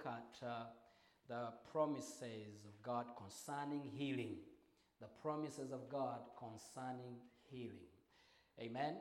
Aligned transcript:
look 0.00 0.12
at 0.12 0.46
uh, 0.46 0.64
the 1.28 1.52
promises 1.70 2.64
of 2.64 2.82
God 2.82 3.06
concerning 3.16 3.82
healing. 3.92 4.36
The 5.00 5.06
promises 5.22 5.72
of 5.72 5.88
God 5.88 6.20
concerning 6.38 7.16
healing. 7.50 7.88
Amen. 8.60 8.96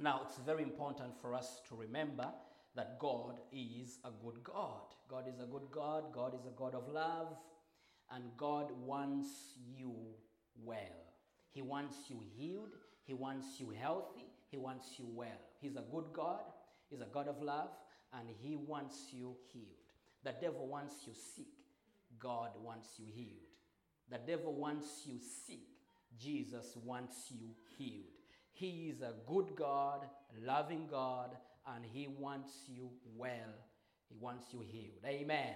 Now, 0.00 0.22
it's 0.26 0.38
very 0.38 0.62
important 0.62 1.18
for 1.20 1.34
us 1.34 1.60
to 1.68 1.74
remember 1.74 2.28
that 2.74 2.98
God 2.98 3.40
is 3.52 3.98
a 4.04 4.10
good 4.22 4.42
God. 4.44 4.94
God 5.08 5.24
is 5.28 5.40
a 5.40 5.46
good 5.46 5.70
God. 5.70 6.12
God 6.12 6.34
is 6.34 6.46
a 6.46 6.54
God 6.56 6.74
of 6.74 6.88
love. 6.88 7.36
And 8.12 8.24
God 8.36 8.70
wants 8.84 9.28
you 9.74 9.94
well. 10.62 10.76
He 11.50 11.62
wants 11.62 11.96
you 12.08 12.20
healed. 12.36 12.76
He 13.04 13.14
wants 13.14 13.58
you 13.58 13.70
healthy. 13.70 14.26
He 14.50 14.58
wants 14.58 14.98
you 14.98 15.06
well. 15.08 15.40
He's 15.60 15.76
a 15.76 15.84
good 15.90 16.06
God. 16.12 16.42
He's 16.90 17.00
a 17.00 17.06
God 17.06 17.28
of 17.28 17.40
love. 17.40 17.70
And 18.12 18.28
He 18.40 18.56
wants 18.56 19.08
you 19.12 19.36
healed. 19.52 19.66
The 20.24 20.34
devil 20.40 20.66
wants 20.66 20.94
you 21.06 21.12
sick. 21.14 21.46
God 22.18 22.50
wants 22.62 22.88
you 22.98 23.06
healed. 23.14 23.46
The 24.10 24.18
devil 24.18 24.54
wants 24.54 25.02
you 25.04 25.18
sick. 25.46 25.60
Jesus 26.18 26.76
wants 26.84 27.30
you 27.30 27.50
healed. 27.76 28.04
He 28.52 28.88
is 28.94 29.02
a 29.02 29.12
good 29.26 29.54
God, 29.54 30.06
loving 30.44 30.86
God, 30.90 31.36
and 31.74 31.84
He 31.84 32.08
wants 32.08 32.52
you 32.68 32.88
well. 33.16 33.54
He 34.08 34.14
wants 34.18 34.46
you 34.52 34.60
healed. 34.60 35.04
Amen. 35.04 35.54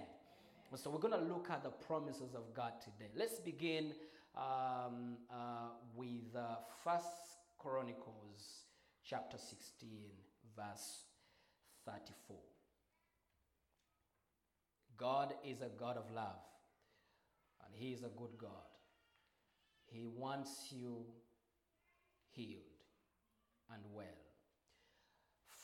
So 0.75 0.89
we're 0.89 0.99
going 0.99 1.19
to 1.19 1.33
look 1.33 1.49
at 1.49 1.63
the 1.63 1.69
promises 1.69 2.33
of 2.35 2.53
God 2.55 2.73
today. 2.81 3.11
Let's 3.17 3.39
begin 3.39 3.93
um, 4.37 5.17
uh, 5.29 5.71
with 5.95 6.35
uh, 6.35 6.55
First 6.83 7.39
Chronicles 7.57 8.63
chapter 9.03 9.37
16, 9.37 9.89
verse 10.55 11.10
34. 11.85 12.37
God 14.97 15.33
is 15.45 15.61
a 15.61 15.69
God 15.79 15.97
of 15.97 16.11
love, 16.13 16.41
and 17.65 17.75
He 17.75 17.91
is 17.91 18.03
a 18.03 18.17
good 18.17 18.37
God. 18.37 18.49
He 19.85 20.05
wants 20.05 20.67
you 20.71 21.05
healed 22.29 22.61
and 23.73 23.81
well. 23.93 24.05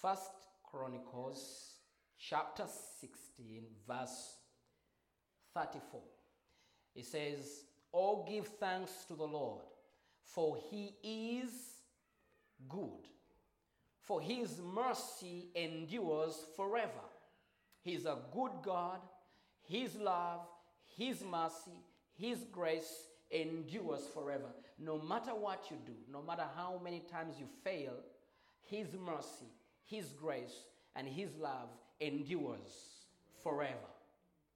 First 0.01 0.31
Chronicles 0.63 1.75
chapter 2.17 2.65
16, 2.99 3.63
verse 3.87 4.35
34. 5.53 6.01
It 6.95 7.05
says, 7.05 7.63
Oh, 7.93 8.25
give 8.27 8.47
thanks 8.47 9.05
to 9.07 9.15
the 9.15 9.23
Lord, 9.23 9.63
for 10.23 10.57
he 10.69 10.95
is 11.03 11.51
good, 12.67 13.07
for 14.07 14.21
his 14.21 14.61
mercy 14.73 15.47
endures 15.53 16.39
forever. 16.55 17.05
He's 17.81 18.05
a 18.05 18.17
good 18.33 18.51
God, 18.63 18.99
his 19.67 19.95
love, 19.97 20.47
his 20.97 21.21
mercy, 21.23 21.83
his 22.17 22.39
grace 22.51 23.07
endures 23.29 24.07
forever. 24.13 24.49
No 24.79 24.97
matter 24.97 25.31
what 25.31 25.65
you 25.69 25.77
do, 25.85 25.93
no 26.09 26.21
matter 26.21 26.45
how 26.55 26.79
many 26.81 27.01
times 27.11 27.35
you 27.37 27.47
fail, 27.63 27.93
his 28.63 28.87
mercy, 28.93 29.51
his 29.83 30.05
grace, 30.13 30.55
and 30.95 31.07
his 31.07 31.35
love 31.35 31.67
endures 31.99 33.03
forever. 33.43 33.75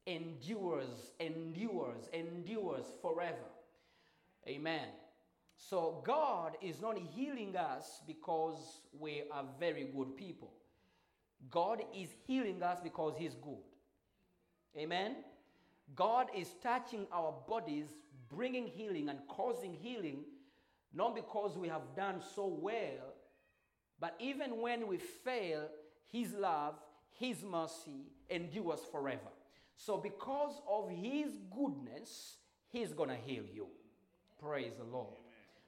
Endures, 0.08 1.12
endures, 1.20 2.10
endures 2.14 2.86
forever. 3.02 3.50
Amen. 4.48 4.88
So 5.70 6.02
God 6.04 6.58
is 6.60 6.82
not 6.82 6.98
healing 6.98 7.56
us 7.56 8.02
because 8.08 8.82
we 9.00 9.24
are 9.32 9.46
very 9.60 9.90
good 9.96 10.18
people. 10.18 10.52
God 11.52 11.84
is 11.96 12.10
healing 12.26 12.64
us 12.64 12.80
because 12.84 13.14
He's 13.18 13.36
good. 13.36 13.64
Amen. 14.76 15.18
God 15.96 16.28
is 16.36 16.48
touching 16.64 17.06
our 17.14 17.34
bodies, 17.48 17.86
bringing 18.28 18.66
healing 18.66 19.10
and 19.10 19.20
causing 19.28 19.74
healing, 19.74 20.24
not 20.94 21.16
because 21.16 21.58
we 21.58 21.68
have 21.68 21.96
done 21.96 22.22
so 22.36 22.48
well, 22.48 23.14
but 24.00 24.16
even 24.20 24.62
when 24.62 24.88
we 24.88 24.98
fail, 24.98 25.68
His 26.12 26.34
love, 26.34 26.74
His 27.20 27.44
mercy 27.44 28.08
endures 28.32 28.80
forever. 28.92 29.32
So, 29.76 29.98
because 29.98 30.60
of 30.68 30.90
His 30.90 31.38
goodness, 31.56 32.38
He's 32.70 32.94
going 32.94 33.10
to 33.10 33.16
heal 33.16 33.44
you. 33.54 33.68
Praise 34.42 34.74
the 34.78 34.86
Lord. 34.86 35.21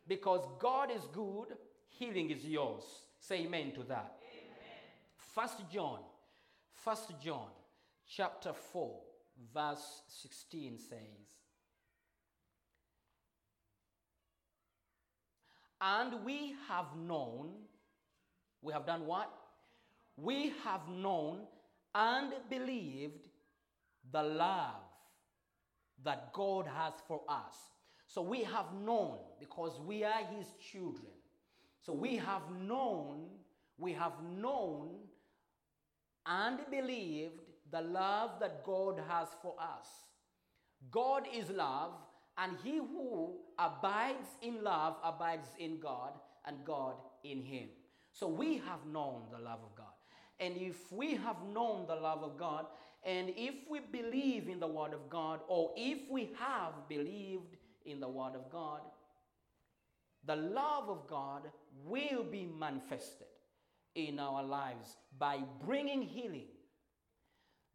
Because 0.07 0.45
God 0.59 0.89
is 0.91 1.03
good, 1.13 1.47
healing 1.89 2.29
is 2.29 2.45
yours. 2.45 2.83
Say 3.19 3.45
amen 3.45 3.71
to 3.75 3.83
that. 3.83 4.17
First 5.33 5.61
John, 5.71 5.99
First 6.71 7.11
John, 7.23 7.47
chapter 8.07 8.53
4, 8.53 8.99
verse 9.53 10.01
16 10.07 10.77
says, 10.77 10.99
And 15.81 16.23
we 16.23 16.55
have 16.67 16.95
known, 16.95 17.49
we 18.61 18.73
have 18.73 18.85
done 18.85 19.05
what? 19.05 19.29
We 20.15 20.53
have 20.63 20.87
known 20.87 21.39
and 21.95 22.33
believed 22.49 23.27
the 24.11 24.23
love 24.23 24.83
that 26.03 26.31
God 26.33 26.67
has 26.67 26.93
for 27.07 27.21
us. 27.27 27.55
So 28.13 28.21
we 28.21 28.43
have 28.43 28.67
known 28.85 29.17
because 29.39 29.79
we 29.79 30.03
are 30.03 30.23
His 30.37 30.45
children. 30.71 31.13
So 31.81 31.93
we 31.93 32.15
have 32.17 32.43
known, 32.61 33.25
we 33.79 33.91
have 33.93 34.13
known 34.39 34.89
and 36.27 36.59
believed 36.69 37.41
the 37.71 37.81
love 37.81 38.39
that 38.39 38.63
God 38.63 39.01
has 39.09 39.29
for 39.41 39.55
us. 39.59 39.87
God 40.91 41.23
is 41.33 41.49
love, 41.49 41.93
and 42.37 42.55
he 42.63 42.77
who 42.77 43.37
abides 43.57 44.27
in 44.43 44.63
love 44.63 44.97
abides 45.03 45.47
in 45.57 45.79
God, 45.79 46.13
and 46.45 46.57
God 46.63 46.93
in 47.23 47.41
him. 47.41 47.69
So 48.11 48.27
we 48.27 48.57
have 48.57 48.85
known 48.85 49.23
the 49.31 49.39
love 49.39 49.61
of 49.63 49.75
God. 49.75 49.87
And 50.39 50.55
if 50.55 50.91
we 50.91 51.15
have 51.15 51.37
known 51.51 51.87
the 51.87 51.95
love 51.95 52.21
of 52.21 52.37
God, 52.37 52.67
and 53.03 53.33
if 53.35 53.55
we 53.67 53.79
believe 53.79 54.49
in 54.49 54.59
the 54.59 54.67
Word 54.67 54.93
of 54.93 55.09
God, 55.09 55.39
or 55.47 55.71
if 55.75 55.97
we 56.11 56.31
have 56.37 56.73
believed 56.87 57.57
in 57.85 57.99
the 57.99 58.07
Word 58.07 58.35
of 58.35 58.49
God, 58.51 58.81
the 60.25 60.35
love 60.35 60.89
of 60.89 61.07
God 61.07 61.43
will 61.85 62.23
be 62.23 62.45
manifested 62.45 63.27
in 63.95 64.19
our 64.19 64.43
lives 64.43 64.95
by 65.17 65.39
bringing 65.65 66.01
healing, 66.01 66.47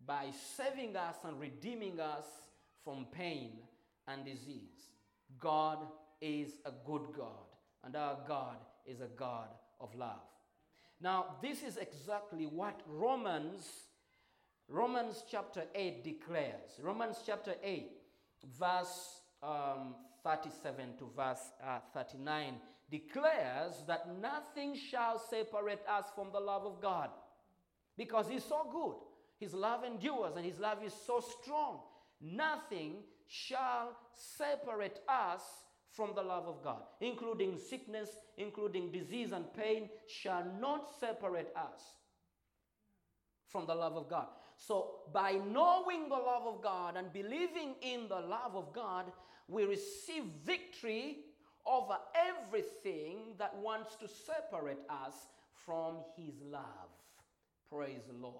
by 0.06 0.26
saving 0.56 0.96
us 0.96 1.16
and 1.24 1.38
redeeming 1.38 2.00
us 2.00 2.24
from 2.84 3.06
pain 3.12 3.58
and 4.06 4.24
disease. 4.24 4.90
God 5.38 5.78
is 6.20 6.52
a 6.64 6.72
good 6.86 7.08
God, 7.16 7.46
and 7.84 7.94
our 7.94 8.16
God 8.26 8.56
is 8.86 9.00
a 9.00 9.08
God 9.16 9.48
of 9.80 9.94
love. 9.94 10.22
Now, 11.00 11.36
this 11.42 11.62
is 11.62 11.76
exactly 11.76 12.46
what 12.46 12.80
Romans 12.86 13.68
Romans 14.70 15.24
chapter 15.30 15.64
8 15.74 16.04
declares. 16.04 16.78
Romans 16.82 17.22
chapter 17.24 17.54
8, 17.62 17.90
verse 18.58 19.22
um, 19.42 19.94
37 20.24 20.96
to 20.98 21.10
verse 21.16 21.52
uh, 21.64 21.78
39 21.94 22.54
declares 22.90 23.74
that 23.86 24.06
nothing 24.20 24.74
shall 24.74 25.18
separate 25.18 25.82
us 25.88 26.06
from 26.14 26.28
the 26.32 26.40
love 26.40 26.64
of 26.64 26.80
God 26.80 27.10
because 27.96 28.26
He's 28.28 28.44
so 28.44 28.66
good. 28.72 28.96
His 29.38 29.54
love 29.54 29.84
endures 29.84 30.36
and 30.36 30.44
His 30.44 30.58
love 30.58 30.78
is 30.84 30.94
so 31.06 31.20
strong. 31.20 31.80
Nothing 32.20 32.96
shall 33.28 33.96
separate 34.14 35.00
us 35.08 35.42
from 35.90 36.14
the 36.14 36.22
love 36.22 36.46
of 36.46 36.62
God, 36.62 36.82
including 37.00 37.58
sickness, 37.58 38.08
including 38.36 38.90
disease 38.92 39.32
and 39.32 39.52
pain, 39.54 39.88
shall 40.06 40.44
not 40.60 40.88
separate 41.00 41.52
us 41.56 41.80
from 43.48 43.66
the 43.66 43.74
love 43.74 43.96
of 43.96 44.08
God. 44.08 44.26
So, 44.60 44.96
by 45.12 45.40
knowing 45.52 46.08
the 46.08 46.16
love 46.16 46.42
of 46.46 46.60
God 46.60 46.96
and 46.96 47.12
believing 47.12 47.76
in 47.80 48.08
the 48.08 48.18
love 48.18 48.54
of 48.54 48.72
God, 48.72 49.06
we 49.46 49.64
receive 49.64 50.24
victory 50.44 51.18
over 51.64 51.96
everything 52.14 53.18
that 53.38 53.56
wants 53.56 53.94
to 53.96 54.08
separate 54.08 54.80
us 54.90 55.14
from 55.64 55.98
His 56.16 56.34
love. 56.42 56.90
Praise 57.70 58.00
the 58.08 58.18
Lord. 58.20 58.34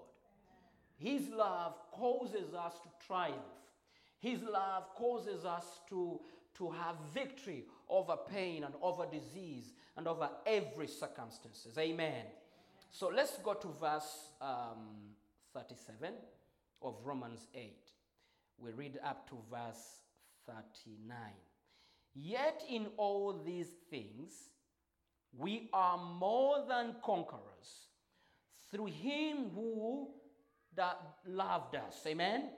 His 0.97 1.29
love 1.29 1.75
causes 1.93 2.53
us 2.53 2.75
to 2.83 3.07
triumph. 3.07 3.37
His 4.21 4.43
love 4.43 4.93
causes 4.97 5.45
us 5.45 5.65
to, 5.89 6.21
to 6.57 6.71
have 6.71 6.97
victory 7.15 7.65
over 7.89 8.17
pain 8.29 8.65
and 8.65 8.75
over 8.83 9.07
disease 9.07 9.73
and 9.97 10.09
over 10.09 10.29
every 10.45 10.89
circumstances. 10.89 11.79
Amen. 11.79 12.25
So 12.91 13.13
let's 13.15 13.39
go 13.39 13.55
to 13.55 13.69
verse 13.81 14.33
um, 14.41 15.08
37 15.55 16.13
of 16.83 16.97
Romans 17.05 17.47
8. 17.55 17.73
We 18.59 18.73
read 18.73 18.99
up 19.05 19.29
to 19.31 19.37
verse 19.51 20.01
39. 20.47 21.17
Yet 22.15 22.63
in 22.69 22.87
all 22.97 23.41
these 23.45 23.69
things, 23.91 24.51
we 25.37 25.69
are 25.73 25.99
more 25.99 26.65
than 26.69 26.97
conquerors 27.05 27.87
through 28.71 28.87
him 28.87 29.51
who 29.55 30.09
that 30.75 31.01
loved 31.27 31.77
us. 31.77 32.03
Amen? 32.07 32.51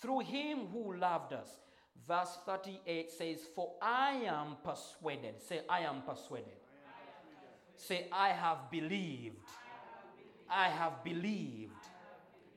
Through 0.00 0.20
him 0.20 0.66
who 0.72 0.96
loved 0.96 1.32
us. 1.32 1.48
Verse 2.06 2.38
38 2.46 3.10
says, 3.10 3.38
For 3.54 3.72
I 3.82 4.22
am 4.26 4.56
persuaded. 4.64 5.42
Say, 5.42 5.60
I 5.68 5.80
am 5.80 6.02
persuaded. 6.02 6.54
Say, 7.76 8.06
I 8.12 8.28
have 8.30 8.70
believed. 8.70 9.36
I 10.50 10.68
have 10.68 11.04
believed. 11.04 11.72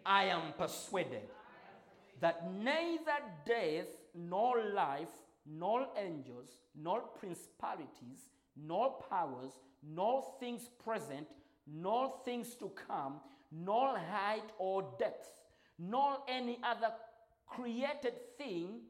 I 0.05 0.25
am 0.25 0.53
persuaded 0.57 1.29
that 2.19 2.53
neither 2.53 3.19
death 3.45 3.88
nor 4.15 4.63
life, 4.73 5.09
nor 5.45 5.88
angels, 5.97 6.57
nor 6.75 7.01
principalities, 7.01 8.29
nor 8.55 8.97
powers, 9.09 9.51
nor 9.83 10.23
things 10.39 10.69
present, 10.83 11.27
nor 11.67 12.13
things 12.23 12.55
to 12.55 12.71
come, 12.88 13.19
nor 13.51 13.97
height 13.97 14.49
or 14.57 14.93
depth, 14.99 15.29
nor 15.77 16.17
any 16.27 16.59
other 16.63 16.93
created 17.47 18.13
thing, 18.38 18.81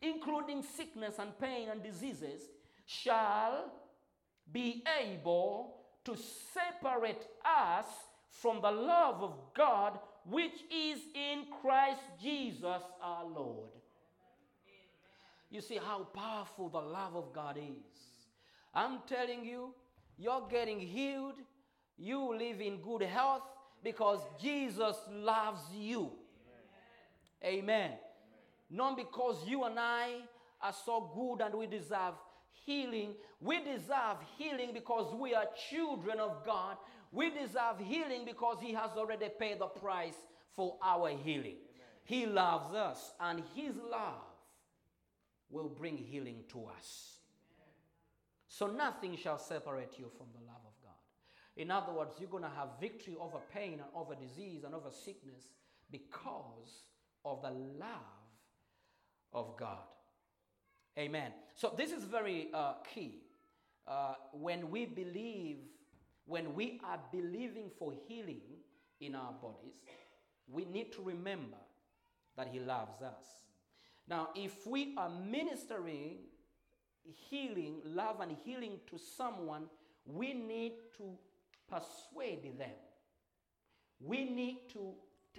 including 0.00 0.62
sickness 0.62 1.18
and 1.18 1.38
pain 1.38 1.68
and 1.68 1.82
diseases, 1.82 2.42
shall 2.86 3.72
be 4.52 4.82
able 5.00 5.76
to 6.04 6.16
separate 6.54 7.26
us 7.44 7.86
from 8.30 8.60
the 8.62 8.70
love 8.70 9.22
of 9.22 9.34
God 9.56 9.98
which 10.24 10.64
is 10.72 11.00
in 11.14 11.44
Christ 11.60 12.02
Jesus 12.22 12.82
our 13.02 13.24
Lord. 13.24 13.70
You 15.50 15.60
see 15.60 15.78
how 15.84 16.04
powerful 16.14 16.68
the 16.68 16.80
love 16.80 17.16
of 17.16 17.32
God 17.32 17.56
is. 17.56 18.00
I'm 18.72 19.00
telling 19.08 19.44
you, 19.44 19.74
you're 20.16 20.46
getting 20.48 20.78
healed, 20.78 21.34
you 21.98 22.36
live 22.38 22.60
in 22.60 22.80
good 22.80 23.02
health 23.02 23.42
because 23.82 24.20
Jesus 24.40 24.96
loves 25.10 25.60
you. 25.74 26.10
Amen. 27.44 27.64
Amen. 27.64 27.90
Not 28.70 28.96
because 28.96 29.36
you 29.46 29.64
and 29.64 29.78
I 29.78 30.18
are 30.62 30.74
so 30.84 31.10
good 31.14 31.44
and 31.44 31.54
we 31.54 31.66
deserve 31.66 32.14
healing. 32.64 33.14
We 33.40 33.58
deserve 33.64 34.18
healing 34.38 34.70
because 34.72 35.12
we 35.14 35.34
are 35.34 35.46
children 35.70 36.20
of 36.20 36.44
God. 36.44 36.76
We 37.12 37.30
deserve 37.30 37.78
healing 37.80 38.24
because 38.24 38.58
He 38.60 38.72
has 38.72 38.90
already 38.96 39.28
paid 39.38 39.58
the 39.58 39.66
price 39.66 40.16
for 40.54 40.76
our 40.82 41.10
healing. 41.10 41.56
Amen. 41.56 41.88
He 42.04 42.26
loves 42.26 42.74
us, 42.74 43.12
and 43.20 43.42
His 43.54 43.76
love 43.90 44.22
will 45.50 45.68
bring 45.68 45.96
healing 45.96 46.44
to 46.52 46.66
us. 46.66 47.16
So 48.48 48.66
nothing 48.66 49.16
shall 49.16 49.38
separate 49.38 49.94
you 49.98 50.10
from 50.16 50.26
the 50.32 50.44
love 50.44 50.62
of 50.66 50.72
God. 50.82 50.92
In 51.56 51.70
other 51.70 51.92
words, 51.92 52.14
you're 52.18 52.28
going 52.28 52.42
to 52.42 52.50
have 52.50 52.68
victory 52.80 53.16
over 53.18 53.38
pain 53.52 53.74
and 53.74 53.82
over 53.94 54.14
disease 54.14 54.64
and 54.64 54.74
over 54.74 54.90
sickness 54.90 55.44
because 55.90 56.84
of 57.24 57.42
the 57.42 57.50
love 57.50 58.20
of 59.32 59.56
God. 59.56 59.78
Amen. 60.98 61.32
So 61.54 61.72
this 61.76 61.92
is 61.92 62.04
very 62.04 62.48
uh, 62.52 62.74
key. 62.92 63.22
Uh, 63.86 64.14
when 64.32 64.70
we 64.70 64.84
believe, 64.84 65.58
when 66.30 66.54
we 66.54 66.80
are 66.84 67.00
believing 67.10 67.68
for 67.76 67.92
healing 68.06 68.40
in 69.00 69.16
our 69.16 69.32
bodies, 69.32 69.74
we 70.48 70.64
need 70.64 70.92
to 70.92 71.02
remember 71.02 71.56
that 72.36 72.46
He 72.46 72.60
loves 72.60 73.02
us. 73.02 73.24
Now, 74.08 74.28
if 74.36 74.64
we 74.64 74.94
are 74.96 75.10
ministering 75.10 76.18
healing, 77.28 77.80
love, 77.84 78.20
and 78.20 78.36
healing 78.44 78.78
to 78.90 78.96
someone, 78.96 79.64
we 80.06 80.32
need 80.32 80.74
to 80.98 81.18
persuade 81.68 82.56
them. 82.56 82.78
We 84.00 84.24
need 84.24 84.68
to 84.74 84.92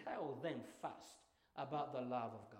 tell 0.03 0.39
them 0.43 0.59
first 0.81 1.23
about 1.55 1.93
the 1.93 2.01
love 2.01 2.31
of 2.33 2.51
God. 2.51 2.59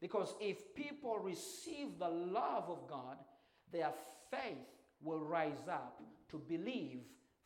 Because 0.00 0.34
if 0.40 0.74
people 0.74 1.18
receive 1.18 1.98
the 1.98 2.08
love 2.08 2.64
of 2.68 2.88
God, 2.88 3.18
their 3.70 3.92
faith 4.30 4.56
will 5.02 5.20
rise 5.20 5.68
up 5.70 6.00
to 6.34 6.38
believe 6.38 6.98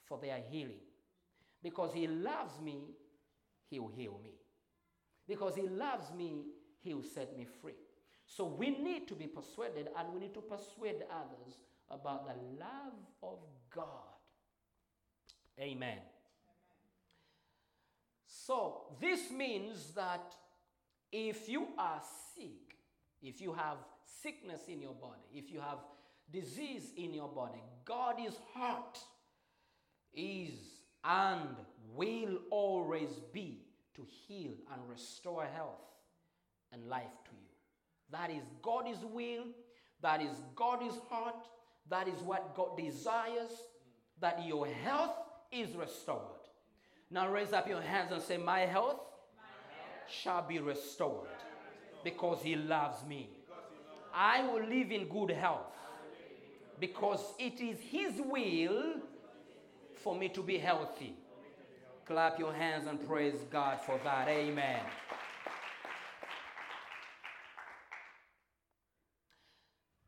for 0.07 0.19
their 0.19 0.41
healing. 0.51 0.81
Because 1.63 1.93
He 1.93 2.07
loves 2.07 2.59
me, 2.61 2.79
He 3.69 3.79
will 3.79 3.93
heal 3.95 4.19
me. 4.25 4.33
Because 5.29 5.55
He 5.55 5.69
loves 5.69 6.11
me, 6.17 6.47
He 6.81 6.95
will 6.95 7.03
set 7.03 7.37
me 7.37 7.47
free. 7.61 7.75
So 8.27 8.47
we 8.47 8.71
need 8.71 9.07
to 9.09 9.15
be 9.15 9.27
persuaded 9.27 9.89
and 9.97 10.13
we 10.15 10.21
need 10.21 10.35
to 10.35 10.41
persuade 10.41 11.03
others 11.11 11.59
about 11.91 12.27
the 12.27 12.35
love 12.59 12.95
of 13.23 13.39
God. 13.75 13.85
Amen. 15.59 15.77
Amen. 15.77 15.99
So 18.27 18.95
this 19.01 19.31
means 19.31 19.93
that 19.95 20.35
if 21.13 21.49
you 21.49 21.69
are 21.79 22.01
sick, 22.35 22.77
if 23.23 23.41
you 23.41 23.53
have 23.53 23.77
sickness 24.23 24.63
in 24.69 24.81
your 24.81 24.95
body, 24.95 25.25
if 25.35 25.51
you 25.51 25.61
have 25.61 25.79
disease 26.33 26.93
in 26.97 27.15
your 27.15 27.29
body, 27.29 27.63
God 27.85 28.17
is 28.25 28.35
heart, 28.55 28.99
is 30.15 30.55
and 31.05 31.57
will 31.95 32.39
always 32.51 33.11
be 33.33 33.63
to 33.95 34.07
heal 34.27 34.53
and 34.73 34.89
restore 34.89 35.45
health 35.45 35.81
and 36.73 36.89
life 36.89 37.05
to 37.25 37.31
you. 37.33 37.49
That 38.11 38.31
is 38.31 38.45
God's 38.63 39.05
will, 39.05 39.45
that 40.03 40.23
is 40.23 40.37
God's 40.55 40.95
heart, 41.09 41.47
that 41.89 42.09
is 42.09 42.21
what 42.23 42.55
God 42.55 42.77
desires, 42.77 43.51
that 44.21 44.45
your 44.47 44.67
health 44.67 45.17
is 45.51 45.75
restored. 45.75 46.21
Now 47.11 47.31
raise 47.31 47.53
up 47.53 47.69
your 47.69 47.81
hands 47.81 48.13
and 48.13 48.23
say, 48.23 48.37
My 48.37 48.61
health 48.61 49.01
shall 50.09 50.47
be 50.47 50.59
restored 50.59 51.29
because 52.05 52.43
he 52.43 52.57
loves 52.57 53.05
me. 53.07 53.31
I 54.15 54.47
will 54.47 54.65
live 54.67 54.91
in 54.91 55.09
good 55.09 55.31
health 55.31 55.78
because 56.81 57.35
it 57.39 57.61
is 57.61 57.79
his 57.81 58.21
will 58.25 59.01
for 60.03 60.15
me 60.15 60.29
to 60.31 60.43
be 60.43 60.59
healthy. 60.59 61.15
Clap 62.07 62.39
your 62.39 62.53
hands 62.53 62.87
and 62.87 63.07
praise 63.07 63.45
God 63.51 63.81
for 63.81 64.01
that. 64.05 64.29
Amen. 64.29 64.81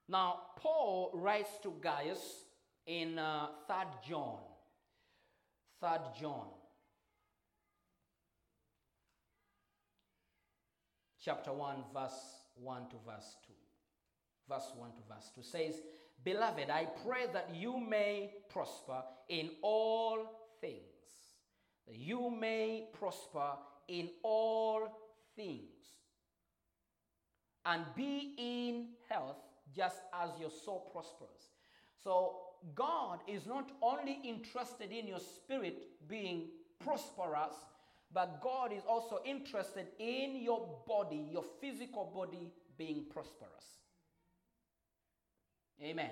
Now, 0.09 0.41
Paul 0.57 1.11
writes 1.15 1.51
to 1.63 1.73
Gaius 1.81 2.45
in 2.87 3.19
uh, 3.19 3.49
3rd 3.69 4.09
John. 4.09 4.39
3rd 5.83 6.21
John 6.21 6.47
chapter 11.23 11.53
1, 11.53 11.77
verse 11.93 12.13
1 12.55 12.89
to 12.89 12.97
verse 13.07 13.37
2. 13.47 13.53
Verse 14.49 14.73
1 14.77 14.91
to 14.91 15.03
verse 15.09 15.31
2 15.35 15.43
says, 15.43 15.81
Beloved, 16.25 16.69
I 16.69 16.87
pray 17.07 17.27
that 17.33 17.51
you 17.55 17.79
may 17.79 18.31
prosper 18.49 19.03
in 19.29 19.51
all 19.63 20.19
things. 20.61 20.81
That 21.87 21.97
you 21.97 22.31
may 22.31 22.89
prosper 22.93 23.53
in 23.89 24.11
all 24.23 24.89
things. 25.35 25.71
And 27.65 27.85
be 27.95 28.35
in 28.39 28.89
health 29.09 29.37
just 29.75 29.99
as 30.23 30.31
your 30.39 30.51
soul 30.51 30.91
prospers. 30.93 31.49
So, 32.03 32.37
God 32.75 33.21
is 33.27 33.47
not 33.47 33.71
only 33.81 34.19
interested 34.25 34.91
in 34.93 35.07
your 35.07 35.21
spirit 35.21 35.83
being 36.09 36.49
prosperous, 36.79 37.55
but 38.13 38.41
God 38.43 38.73
is 38.73 38.83
also 38.89 39.21
interested 39.25 39.87
in 39.99 40.37
your 40.43 40.83
body, 40.87 41.29
your 41.31 41.45
physical 41.61 42.11
body 42.15 42.53
being 42.77 43.05
prosperous. 43.11 43.80
Amen. 45.83 46.11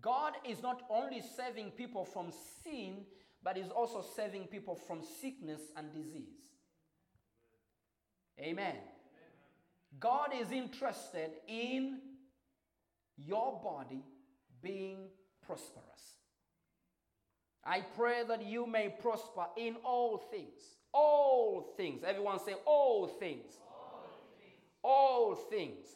God 0.00 0.34
is 0.44 0.62
not 0.62 0.82
only 0.90 1.22
saving 1.36 1.72
people 1.72 2.04
from 2.04 2.32
sin, 2.62 3.04
but 3.42 3.56
is 3.56 3.70
also 3.70 4.04
saving 4.16 4.46
people 4.46 4.74
from 4.74 5.00
sickness 5.20 5.60
and 5.76 5.92
disease. 5.92 6.52
Amen. 8.40 8.76
God 9.98 10.30
is 10.38 10.52
interested 10.52 11.30
in 11.48 11.98
your 13.16 13.60
body 13.62 14.04
being 14.62 15.08
prosperous. 15.44 15.84
I 17.64 17.80
pray 17.96 18.22
that 18.28 18.44
you 18.44 18.66
may 18.66 18.94
prosper 19.00 19.46
in 19.56 19.76
all 19.84 20.18
things 20.18 20.78
all 20.92 21.74
things. 21.76 22.02
Everyone 22.04 22.38
say, 22.40 22.54
all 22.64 23.06
things. 23.06 23.46
All 23.60 24.04
things. 24.38 24.62
All 24.82 25.34
things. 25.34 25.86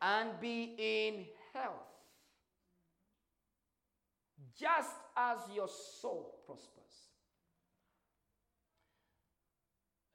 And 0.00 0.40
be 0.40 0.74
in 0.78 1.26
health. 1.52 1.89
Just 4.58 4.90
as 5.16 5.38
your 5.54 5.68
soul 5.68 6.40
prospers. 6.46 6.84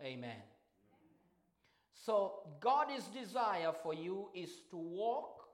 Amen. 0.01 0.41
So, 1.93 2.41
God's 2.59 3.05
desire 3.07 3.71
for 3.83 3.93
you 3.93 4.29
is 4.35 4.49
to 4.69 4.77
walk 4.77 5.45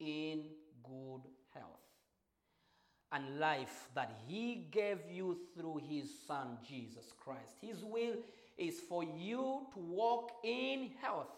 in 0.00 0.44
good 0.82 1.22
health. 1.54 1.78
and 3.12 3.38
life 3.38 3.88
that 3.94 4.10
He 4.26 4.68
gave 4.70 4.98
you 5.10 5.36
through 5.54 5.80
His 5.88 6.08
Son, 6.26 6.56
Jesus 6.66 7.12
Christ. 7.22 7.56
His 7.60 7.84
will 7.84 8.14
is 8.56 8.80
for 8.88 9.04
you 9.04 9.66
to 9.74 9.78
walk 9.78 10.32
in 10.42 10.90
health 11.00 11.28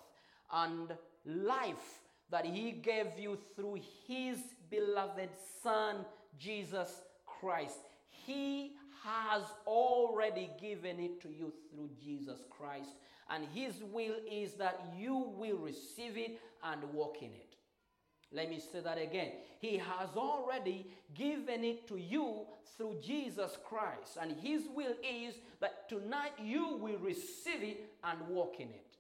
and 0.53 0.93
life 1.25 2.01
that 2.31 2.45
He 2.47 2.71
gave 2.73 3.19
you 3.19 3.39
through 3.57 3.81
His 4.07 4.39
beloved 4.71 5.31
Son, 5.63 6.05
Jesus 6.39 7.03
Christ. 7.27 7.79
He 8.09 8.73
has 9.05 9.43
already 9.67 10.51
given 10.61 10.99
it 10.99 11.21
to 11.23 11.29
you 11.29 11.53
through 11.71 11.91
Jesus 12.03 12.41
Christ, 12.51 12.91
and 13.31 13.45
His 13.55 13.75
will 13.93 14.17
is 14.31 14.55
that 14.55 14.81
you 14.97 15.33
will 15.37 15.59
receive 15.59 16.17
it 16.17 16.41
and 16.63 16.83
walk 16.93 17.19
in 17.21 17.29
it. 17.29 17.57
Let 18.33 18.51
me 18.51 18.59
say 18.59 18.81
that 18.81 18.99
again. 18.99 19.33
He 19.61 19.77
has 19.77 20.09
already 20.17 20.87
given 21.15 21.63
it 21.65 21.87
to 21.89 21.97
you 21.97 22.47
through 22.77 22.97
Jesus 23.03 23.59
Christ, 23.65 24.19
and 24.21 24.33
His 24.33 24.63
will 24.75 24.95
is 25.03 25.35
that 25.61 25.89
tonight 25.89 26.33
you 26.43 26.77
will 26.81 26.99
receive 26.99 27.63
it 27.63 27.91
and 28.03 28.29
walk 28.29 28.57
in 28.59 28.69
it. 28.69 28.97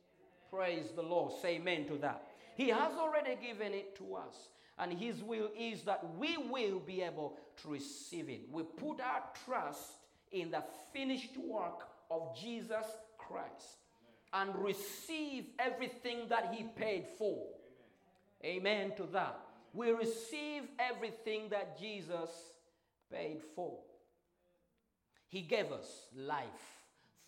Praise 0.51 0.91
the 0.95 1.03
Lord. 1.03 1.33
Say 1.43 1.57
amen 1.57 1.87
to 1.89 1.97
that. 1.99 2.27
He 2.57 2.69
has 2.69 2.93
already 2.93 3.37
given 3.37 3.73
it 3.73 3.97
to 3.97 4.15
us. 4.15 4.49
And 4.79 4.93
His 4.93 5.23
will 5.23 5.51
is 5.59 5.83
that 5.83 6.05
we 6.17 6.37
will 6.37 6.81
be 6.81 7.03
able 7.03 7.39
to 7.63 7.69
receive 7.69 8.29
it. 8.29 8.43
We 8.51 8.63
put 8.63 9.01
our 9.01 9.23
trust 9.45 9.93
in 10.33 10.51
the 10.51 10.65
finished 10.93 11.37
work 11.37 11.89
of 12.11 12.37
Jesus 12.37 12.85
Christ 13.19 13.79
and 14.33 14.55
receive 14.57 15.47
everything 15.59 16.29
that 16.29 16.53
He 16.53 16.65
paid 16.65 17.07
for. 17.19 17.47
Amen, 18.45 18.93
to 18.97 19.05
that. 19.13 19.39
We 19.73 19.91
receive 19.91 20.65
everything 20.79 21.49
that 21.51 21.79
Jesus 21.79 22.31
paid 23.13 23.41
for. 23.55 23.79
He 25.29 25.41
gave 25.41 25.73
us 25.73 26.07
life 26.17 26.45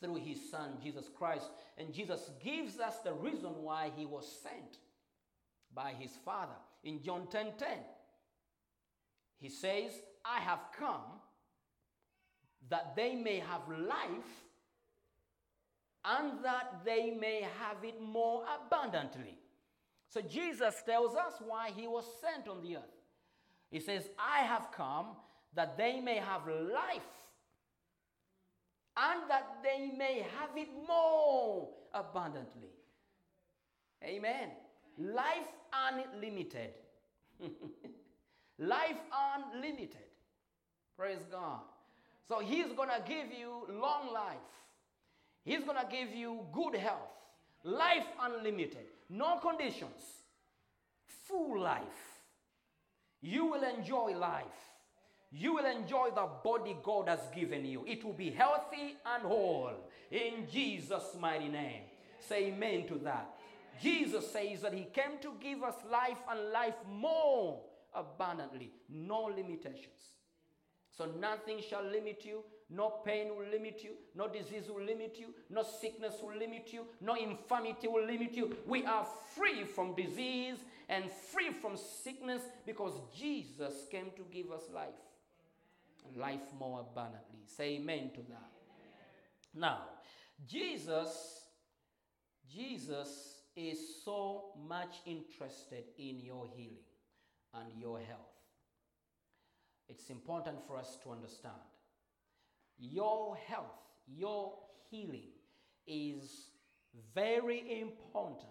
through 0.00 0.16
His 0.16 0.50
Son, 0.50 0.72
Jesus 0.82 1.08
Christ. 1.16 1.46
And 1.78 1.92
Jesus 1.92 2.30
gives 2.42 2.78
us 2.78 2.98
the 2.98 3.12
reason 3.12 3.50
why 3.62 3.90
He 3.96 4.04
was 4.04 4.26
sent 4.42 4.78
by 5.76 5.92
His 5.96 6.10
Father. 6.24 6.56
In 6.82 7.02
John 7.02 7.28
10 7.30 7.52
10, 7.58 7.68
He 9.38 9.48
says, 9.48 9.92
I 10.24 10.40
have 10.40 10.60
come 10.76 11.20
that 12.68 12.96
they 12.96 13.14
may 13.14 13.38
have 13.38 13.60
life 13.68 14.46
and 16.04 16.44
that 16.44 16.80
they 16.84 17.10
may 17.10 17.42
have 17.60 17.84
it 17.84 18.00
more 18.00 18.44
abundantly. 18.58 19.38
So 20.08 20.20
Jesus 20.20 20.82
tells 20.84 21.14
us 21.14 21.34
why 21.44 21.70
he 21.76 21.86
was 21.86 22.04
sent 22.20 22.48
on 22.48 22.62
the 22.62 22.76
earth. 22.76 22.82
He 23.70 23.80
says, 23.80 24.08
I 24.18 24.44
have 24.44 24.68
come 24.72 25.06
that 25.54 25.76
they 25.76 26.00
may 26.00 26.16
have 26.16 26.46
life 26.46 27.02
and 28.96 29.28
that 29.28 29.58
they 29.62 29.90
may 29.96 30.24
have 30.38 30.56
it 30.56 30.68
more 30.88 31.68
abundantly. 31.92 32.70
Amen. 34.02 34.50
Life 34.98 35.48
unlimited. 35.72 36.70
life 38.58 38.96
unlimited. 39.34 40.06
Praise 40.96 41.24
God. 41.30 41.60
So 42.28 42.40
he's 42.40 42.72
going 42.72 42.88
to 42.88 43.02
give 43.06 43.26
you 43.38 43.66
long 43.68 44.12
life. 44.12 44.36
He's 45.44 45.62
going 45.64 45.78
to 45.78 45.86
give 45.90 46.14
you 46.14 46.40
good 46.52 46.74
health. 46.74 47.12
Life 47.62 48.06
unlimited. 48.20 48.86
No 49.08 49.38
conditions. 49.38 50.02
Full 51.28 51.60
life. 51.60 51.82
You 53.20 53.46
will 53.46 53.62
enjoy 53.62 54.16
life. 54.16 54.44
You 55.32 55.54
will 55.54 55.66
enjoy 55.66 56.08
the 56.14 56.28
body 56.42 56.76
God 56.82 57.08
has 57.08 57.20
given 57.34 57.64
you. 57.64 57.84
It 57.86 58.04
will 58.04 58.12
be 58.12 58.30
healthy 58.30 58.96
and 59.14 59.22
whole. 59.22 59.72
In 60.10 60.46
Jesus' 60.50 61.16
mighty 61.20 61.48
name. 61.48 61.82
Say 62.20 62.46
amen 62.46 62.86
to 62.88 62.94
that. 63.04 63.35
Jesus 63.80 64.30
says 64.30 64.62
that 64.62 64.74
He 64.74 64.84
came 64.84 65.18
to 65.22 65.32
give 65.40 65.62
us 65.62 65.74
life 65.90 66.18
and 66.30 66.52
life 66.52 66.74
more 66.90 67.60
abundantly. 67.94 68.72
No 68.88 69.22
limitations. 69.22 70.12
So 70.96 71.06
nothing 71.20 71.60
shall 71.68 71.84
limit 71.84 72.24
you. 72.24 72.42
No 72.70 73.00
pain 73.04 73.28
will 73.28 73.46
limit 73.46 73.82
you. 73.84 73.92
No 74.14 74.28
disease 74.28 74.64
will 74.68 74.82
limit 74.82 75.16
you. 75.18 75.34
No 75.50 75.62
sickness 75.62 76.14
will 76.22 76.36
limit 76.36 76.72
you. 76.72 76.86
No 77.00 77.14
infirmity 77.14 77.86
will 77.86 78.04
limit 78.04 78.32
you. 78.32 78.56
We 78.66 78.84
are 78.84 79.06
free 79.36 79.64
from 79.64 79.94
disease 79.94 80.56
and 80.88 81.04
free 81.10 81.52
from 81.52 81.76
sickness 81.76 82.42
because 82.64 82.94
Jesus 83.14 83.72
came 83.90 84.10
to 84.16 84.22
give 84.32 84.50
us 84.50 84.62
life 84.74 84.88
and 86.08 86.16
life 86.16 86.40
more 86.58 86.80
abundantly. 86.80 87.40
Say 87.44 87.76
amen 87.76 88.10
to 88.14 88.20
that. 88.30 88.50
Now, 89.54 89.80
Jesus, 90.48 91.40
Jesus 92.52 93.35
is 93.56 93.78
so 94.04 94.52
much 94.68 94.96
interested 95.06 95.84
in 95.98 96.20
your 96.20 96.46
healing 96.54 96.84
and 97.54 97.72
your 97.80 97.98
health. 97.98 98.36
It's 99.88 100.10
important 100.10 100.58
for 100.66 100.76
us 100.76 100.98
to 101.02 101.10
understand 101.10 101.54
your 102.78 103.36
health, 103.36 103.80
your 104.06 104.54
healing 104.90 105.30
is 105.86 106.50
very 107.14 107.80
important 107.80 108.42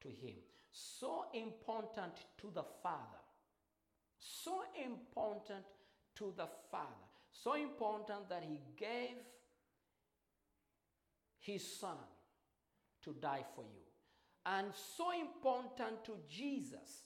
to 0.00 0.08
Him. 0.08 0.36
So 0.70 1.24
important 1.34 2.14
to 2.40 2.50
the 2.54 2.64
Father. 2.82 3.22
So 4.18 4.62
important 4.84 5.64
to 6.16 6.32
the 6.36 6.48
Father. 6.70 6.86
So 7.30 7.54
important 7.54 8.28
that 8.28 8.42
He 8.42 8.60
gave 8.76 9.16
His 11.40 11.78
Son 11.78 11.96
to 13.02 13.12
die 13.12 13.44
for 13.54 13.64
you. 13.64 13.87
And 14.56 14.68
so 14.96 15.10
important 15.12 16.04
to 16.04 16.12
Jesus. 16.26 17.02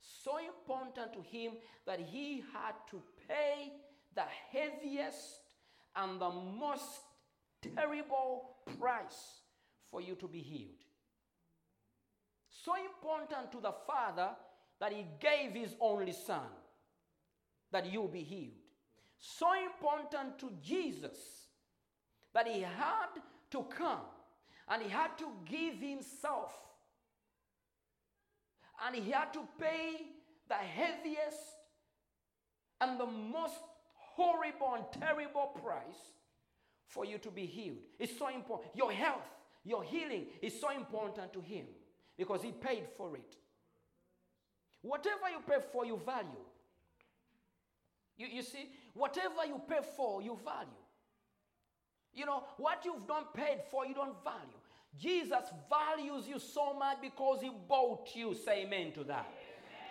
So 0.00 0.32
important 0.38 1.12
to 1.12 1.20
Him 1.20 1.52
that 1.86 2.00
He 2.00 2.42
had 2.52 2.74
to 2.90 3.00
pay 3.28 3.72
the 4.16 4.24
heaviest 4.50 5.54
and 5.94 6.20
the 6.20 6.30
most 6.30 7.02
terrible 7.76 8.56
price 8.80 9.42
for 9.90 10.00
you 10.00 10.16
to 10.16 10.26
be 10.26 10.40
healed. 10.40 10.82
So 12.50 12.72
important 12.74 13.52
to 13.52 13.60
the 13.60 13.74
Father 13.86 14.30
that 14.80 14.92
He 14.92 15.06
gave 15.20 15.52
His 15.52 15.76
only 15.80 16.12
Son 16.12 16.48
that 17.70 17.90
you 17.92 18.10
be 18.12 18.24
healed. 18.24 18.58
So 19.18 19.46
important 19.54 20.36
to 20.40 20.50
Jesus 20.60 21.46
that 22.34 22.48
He 22.48 22.62
had 22.62 23.22
to 23.52 23.62
come 23.64 24.00
and 24.68 24.82
He 24.82 24.88
had 24.88 25.16
to 25.18 25.28
give 25.48 25.76
Himself 25.76 26.52
and 28.86 28.96
He 28.96 29.10
had 29.10 29.32
to 29.34 29.40
pay 29.58 30.06
the 30.48 30.54
heaviest 30.54 31.38
and 32.80 32.98
the 32.98 33.06
most 33.06 33.54
horrible 33.94 34.74
and 34.74 34.84
terrible 35.00 35.52
price 35.62 36.12
for 36.86 37.04
you 37.04 37.18
to 37.18 37.30
be 37.30 37.46
healed. 37.46 37.78
It's 37.98 38.18
so 38.18 38.28
important. 38.28 38.74
Your 38.74 38.92
health, 38.92 39.28
your 39.64 39.82
healing 39.82 40.26
is 40.42 40.60
so 40.60 40.70
important 40.70 41.32
to 41.32 41.40
Him 41.40 41.66
because 42.18 42.42
He 42.42 42.52
paid 42.52 42.84
for 42.96 43.16
it. 43.16 43.36
Whatever 44.82 45.30
you 45.30 45.40
pay 45.46 45.64
for, 45.72 45.86
you 45.86 46.00
value. 46.04 46.44
You, 48.16 48.26
you 48.26 48.42
see, 48.42 48.68
whatever 48.94 49.46
you 49.46 49.60
pay 49.68 49.80
for, 49.96 50.20
you 50.22 50.38
value. 50.44 50.68
You 52.12 52.26
know, 52.26 52.44
what 52.58 52.84
you've 52.84 53.08
not 53.08 53.32
paid 53.34 53.60
for, 53.70 53.86
you 53.86 53.94
don't 53.94 54.22
value. 54.22 54.61
Jesus 54.98 55.44
values 55.68 56.28
you 56.28 56.38
so 56.38 56.74
much 56.74 56.98
because 57.00 57.40
He 57.40 57.50
bought 57.68 58.08
you. 58.14 58.34
Say 58.34 58.64
amen 58.64 58.92
to 58.92 59.04
that. 59.04 59.26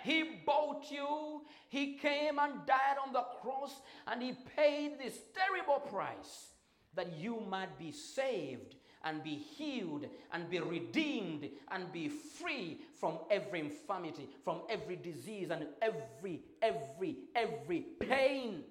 He 0.03 0.41
bought 0.45 0.91
you. 0.91 1.41
He 1.69 1.97
came 1.97 2.39
and 2.39 2.65
died 2.65 2.97
on 3.05 3.13
the 3.13 3.23
cross 3.41 3.81
and 4.07 4.21
He 4.21 4.33
paid 4.55 4.99
this 4.99 5.17
terrible 5.35 5.79
price 5.79 6.47
that 6.95 7.13
you 7.17 7.41
might 7.49 7.77
be 7.79 7.91
saved 7.91 8.75
and 9.03 9.23
be 9.23 9.35
healed 9.35 10.05
and 10.31 10.49
be 10.49 10.59
redeemed 10.59 11.49
and 11.71 11.91
be 11.91 12.07
free 12.07 12.81
from 12.99 13.17
every 13.31 13.59
infirmity, 13.59 14.29
from 14.43 14.61
every 14.69 14.95
disease 14.95 15.49
and 15.49 15.65
every, 15.81 16.41
every, 16.61 17.17
every 17.35 17.85
pain 17.99 18.63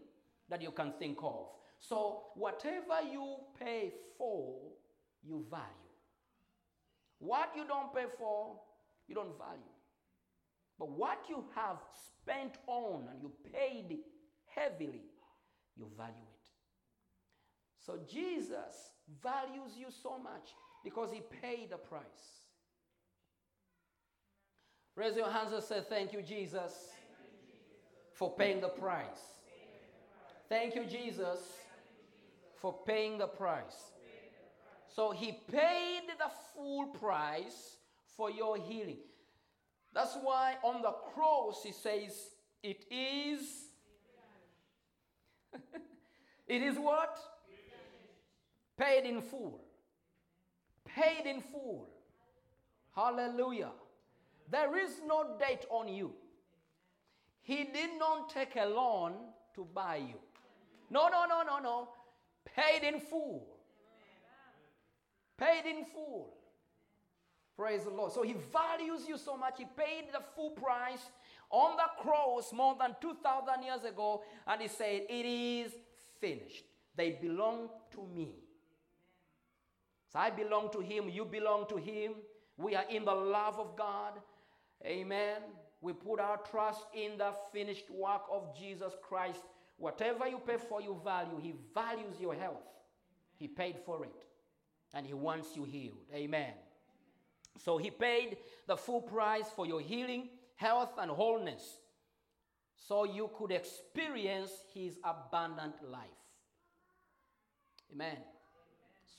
that 0.49 0.63
you 0.63 0.71
can 0.71 0.93
think 0.99 1.19
of. 1.23 1.47
So, 1.81 2.25
whatever 2.35 3.01
you 3.11 3.37
pay 3.59 3.93
for, 4.19 4.55
you 5.25 5.45
value. 5.51 5.80
What 7.21 7.53
you 7.55 7.67
don't 7.67 7.95
pay 7.95 8.07
for, 8.19 8.57
you 9.07 9.15
don't 9.15 9.39
value. 9.39 9.61
But 10.79 10.91
what 10.91 11.19
you 11.29 11.45
have 11.55 11.77
spent 12.07 12.57
on 12.67 13.07
and 13.13 13.21
you 13.21 13.31
paid 13.53 13.99
heavily, 14.47 15.05
you 15.77 15.87
value 15.97 16.15
it. 16.15 16.41
So 17.79 17.99
Jesus 18.11 18.95
values 19.23 19.73
you 19.77 19.87
so 20.03 20.19
much 20.19 20.55
because 20.83 21.13
he 21.13 21.21
paid 21.43 21.71
the 21.71 21.77
price. 21.77 22.03
Raise 24.97 25.17
your 25.17 25.31
hands 25.31 25.53
and 25.53 25.63
say, 25.63 25.81
Thank 25.89 26.13
you, 26.13 26.23
Jesus, 26.23 26.89
for 28.15 28.35
paying 28.35 28.61
the 28.61 28.69
price. 28.69 29.07
Thank 30.49 30.75
you, 30.75 30.85
Jesus, 30.85 31.39
for 32.57 32.75
paying 32.87 33.19
the 33.19 33.27
price. 33.27 33.93
So 34.95 35.13
he 35.13 35.33
paid 35.51 36.03
the 36.19 36.31
full 36.55 36.87
price 36.87 37.77
for 38.17 38.31
your 38.31 38.57
healing. 38.57 38.99
That's 39.95 40.17
why 40.23 40.57
on 40.63 40.83
the 40.83 40.93
cross 41.15 41.63
he 41.65 41.73
says, 41.73 42.13
It 42.63 42.85
is. 42.91 43.69
it 46.47 46.63
is 46.63 46.77
what? 46.77 47.19
Paid 48.79 49.05
in 49.05 49.21
full. 49.21 49.61
Paid 50.85 51.27
in 51.27 51.41
full. 51.41 51.89
Hallelujah. 52.95 53.71
There 54.51 54.77
is 54.79 55.01
no 55.07 55.37
debt 55.39 55.67
on 55.71 55.89
you. 55.89 56.13
He 57.43 57.65
did 57.65 57.91
not 57.99 58.31
take 58.31 58.57
a 58.57 58.67
loan 58.67 59.13
to 59.55 59.67
buy 59.75 59.97
you. 59.97 60.17
No, 60.91 61.09
no, 61.09 61.25
no, 61.27 61.43
no, 61.43 61.59
no. 61.59 61.89
Paid 62.45 62.87
in 62.87 63.01
full. 63.01 63.47
Paid 65.41 65.65
in 65.65 65.85
full. 65.87 66.35
Praise 67.57 67.85
the 67.85 67.91
Lord. 67.91 68.13
So 68.13 68.23
he 68.23 68.35
values 68.53 69.09
you 69.09 69.17
so 69.17 69.37
much. 69.37 69.55
He 69.59 69.65
paid 69.65 70.13
the 70.13 70.21
full 70.37 70.51
price 70.51 71.11
on 71.51 71.77
the 71.77 72.03
cross 72.03 72.53
more 72.53 72.77
than 72.79 72.95
2,000 73.01 73.63
years 73.63 73.85
ago. 73.85 74.23
And 74.47 74.61
he 74.61 74.69
said, 74.69 75.03
It 75.09 75.27
is 75.27 75.73
finished. 76.21 76.65
They 76.95 77.13
belong 77.13 77.71
to 77.93 78.07
me. 78.15 78.35
So 80.13 80.19
I 80.19 80.31
belong 80.31 80.71
to 80.73 80.81
him. 80.81 81.09
You 81.09 81.25
belong 81.25 81.67
to 81.69 81.77
him. 81.77 82.15
We 82.59 82.75
are 82.75 82.85
in 82.91 83.05
the 83.07 83.15
love 83.15 83.59
of 83.59 83.77
God. 83.77 84.15
Amen. 84.85 85.39
We 85.81 85.95
put 85.95 86.21
our 86.21 86.37
trust 86.51 86.83
in 86.95 87.17
the 87.17 87.33
finished 87.53 87.91
work 87.91 88.23
of 88.31 88.55
Jesus 88.59 88.93
Christ. 89.03 89.41
Whatever 89.79 90.29
you 90.29 90.39
pay 90.39 90.59
for, 90.59 90.83
you 90.83 91.01
value. 91.03 91.39
He 91.41 91.55
values 91.73 92.21
your 92.21 92.35
health. 92.35 92.67
He 93.37 93.49
paid 93.49 93.77
for 93.87 94.05
it. 94.05 94.30
And 94.95 95.07
He 95.07 95.15
wants 95.15 95.49
you 95.57 95.65
healed. 95.65 96.07
Amen. 96.15 96.53
So 97.59 97.79
He 97.79 97.91
paid 97.91 98.39
the 98.67 98.77
full 98.77 99.03
price 99.03 99.47
for 99.55 99.67
your 99.67 99.81
healing, 99.81 100.29
health, 100.57 100.91
and 100.99 101.11
wholeness. 101.11 101.79
So 102.75 103.05
you 103.05 103.31
could 103.37 103.53
experience 103.53 104.51
His 104.75 104.99
abundant 105.05 105.75
life. 105.89 106.09
Amen. 107.93 108.17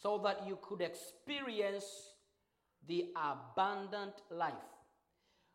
So 0.01 0.17
that 0.23 0.47
you 0.47 0.57
could 0.61 0.81
experience 0.81 1.85
the 2.87 3.09
abundant 3.15 4.13
life. 4.29 4.53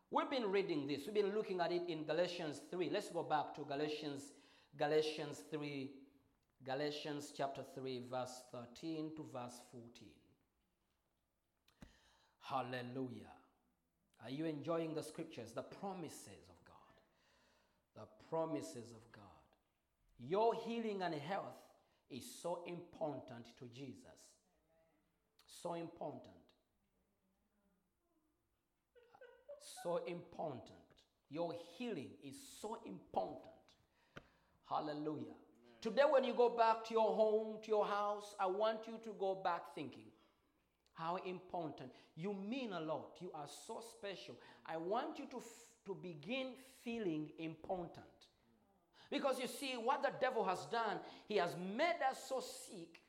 We've 0.09 0.29
been 0.29 0.49
reading 0.49 0.87
this. 0.87 1.01
We've 1.05 1.13
been 1.13 1.35
looking 1.35 1.59
at 1.59 1.71
it 1.71 1.83
in 1.89 2.05
Galatians 2.05 2.61
3. 2.71 2.89
Let's 2.91 3.09
go 3.09 3.23
back 3.23 3.53
to 3.55 3.61
Galatians 3.61 4.31
Galatians 4.77 5.43
3 5.49 5.91
Galatians 6.65 7.31
chapter 7.35 7.61
3 7.75 8.03
verse 8.11 8.41
13 8.51 9.11
to 9.15 9.25
verse 9.33 9.61
14. 9.71 10.07
Hallelujah. 12.41 13.31
Are 14.23 14.29
you 14.29 14.45
enjoying 14.45 14.93
the 14.93 15.03
scriptures, 15.03 15.51
the 15.51 15.61
promises 15.61 16.49
of 16.49 16.65
God? 16.65 16.75
The 17.95 18.07
promises 18.29 18.91
of 18.91 19.11
God. 19.11 19.23
Your 20.19 20.55
healing 20.55 21.01
and 21.03 21.13
health 21.13 21.61
is 22.09 22.23
so 22.41 22.63
important 22.67 23.45
to 23.59 23.65
Jesus. 23.73 24.03
So 25.61 25.73
important. 25.73 26.37
so 29.83 30.01
important. 30.07 30.61
Your 31.29 31.53
healing 31.77 32.09
is 32.23 32.35
so 32.61 32.77
important. 32.85 33.43
Hallelujah. 34.69 35.35
Today, 35.81 36.03
when 36.09 36.23
you 36.23 36.33
go 36.33 36.49
back 36.49 36.85
to 36.85 36.93
your 36.93 37.13
home, 37.13 37.57
to 37.63 37.67
your 37.67 37.85
house, 37.85 38.35
I 38.39 38.47
want 38.47 38.79
you 38.87 38.99
to 39.03 39.15
go 39.19 39.35
back 39.35 39.75
thinking 39.75 40.11
how 40.93 41.17
important. 41.27 41.91
You 42.15 42.33
mean 42.33 42.73
a 42.73 42.79
lot. 42.79 43.17
You 43.21 43.31
are 43.35 43.45
so 43.67 43.83
special. 43.93 44.35
I 44.65 44.77
want 44.77 45.19
you 45.19 45.25
to, 45.27 45.37
f- 45.37 45.43
to 45.85 45.93
begin 45.93 46.53
feeling 46.83 47.29
important. 47.37 48.05
Because 49.11 49.39
you 49.39 49.47
see, 49.47 49.73
what 49.73 50.01
the 50.01 50.09
devil 50.19 50.43
has 50.43 50.65
done, 50.65 50.97
he 51.27 51.37
has 51.37 51.55
made 51.75 51.99
us 52.09 52.17
so 52.27 52.41
sick 52.41 52.99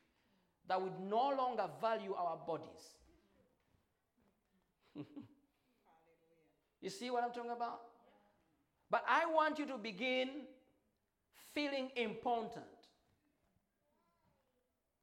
that 0.67 0.79
we 0.81 0.89
no 1.09 1.33
longer 1.35 1.65
value 1.81 2.13
our 2.13 2.37
bodies. 2.37 2.95
You 6.81 6.89
see 6.89 7.09
what 7.09 7.23
I'm 7.23 7.31
talking 7.31 7.51
about? 7.51 7.81
But 8.89 9.03
I 9.07 9.25
want 9.25 9.59
you 9.59 9.65
to 9.67 9.77
begin 9.77 10.29
feeling 11.53 11.89
important. 11.95 12.65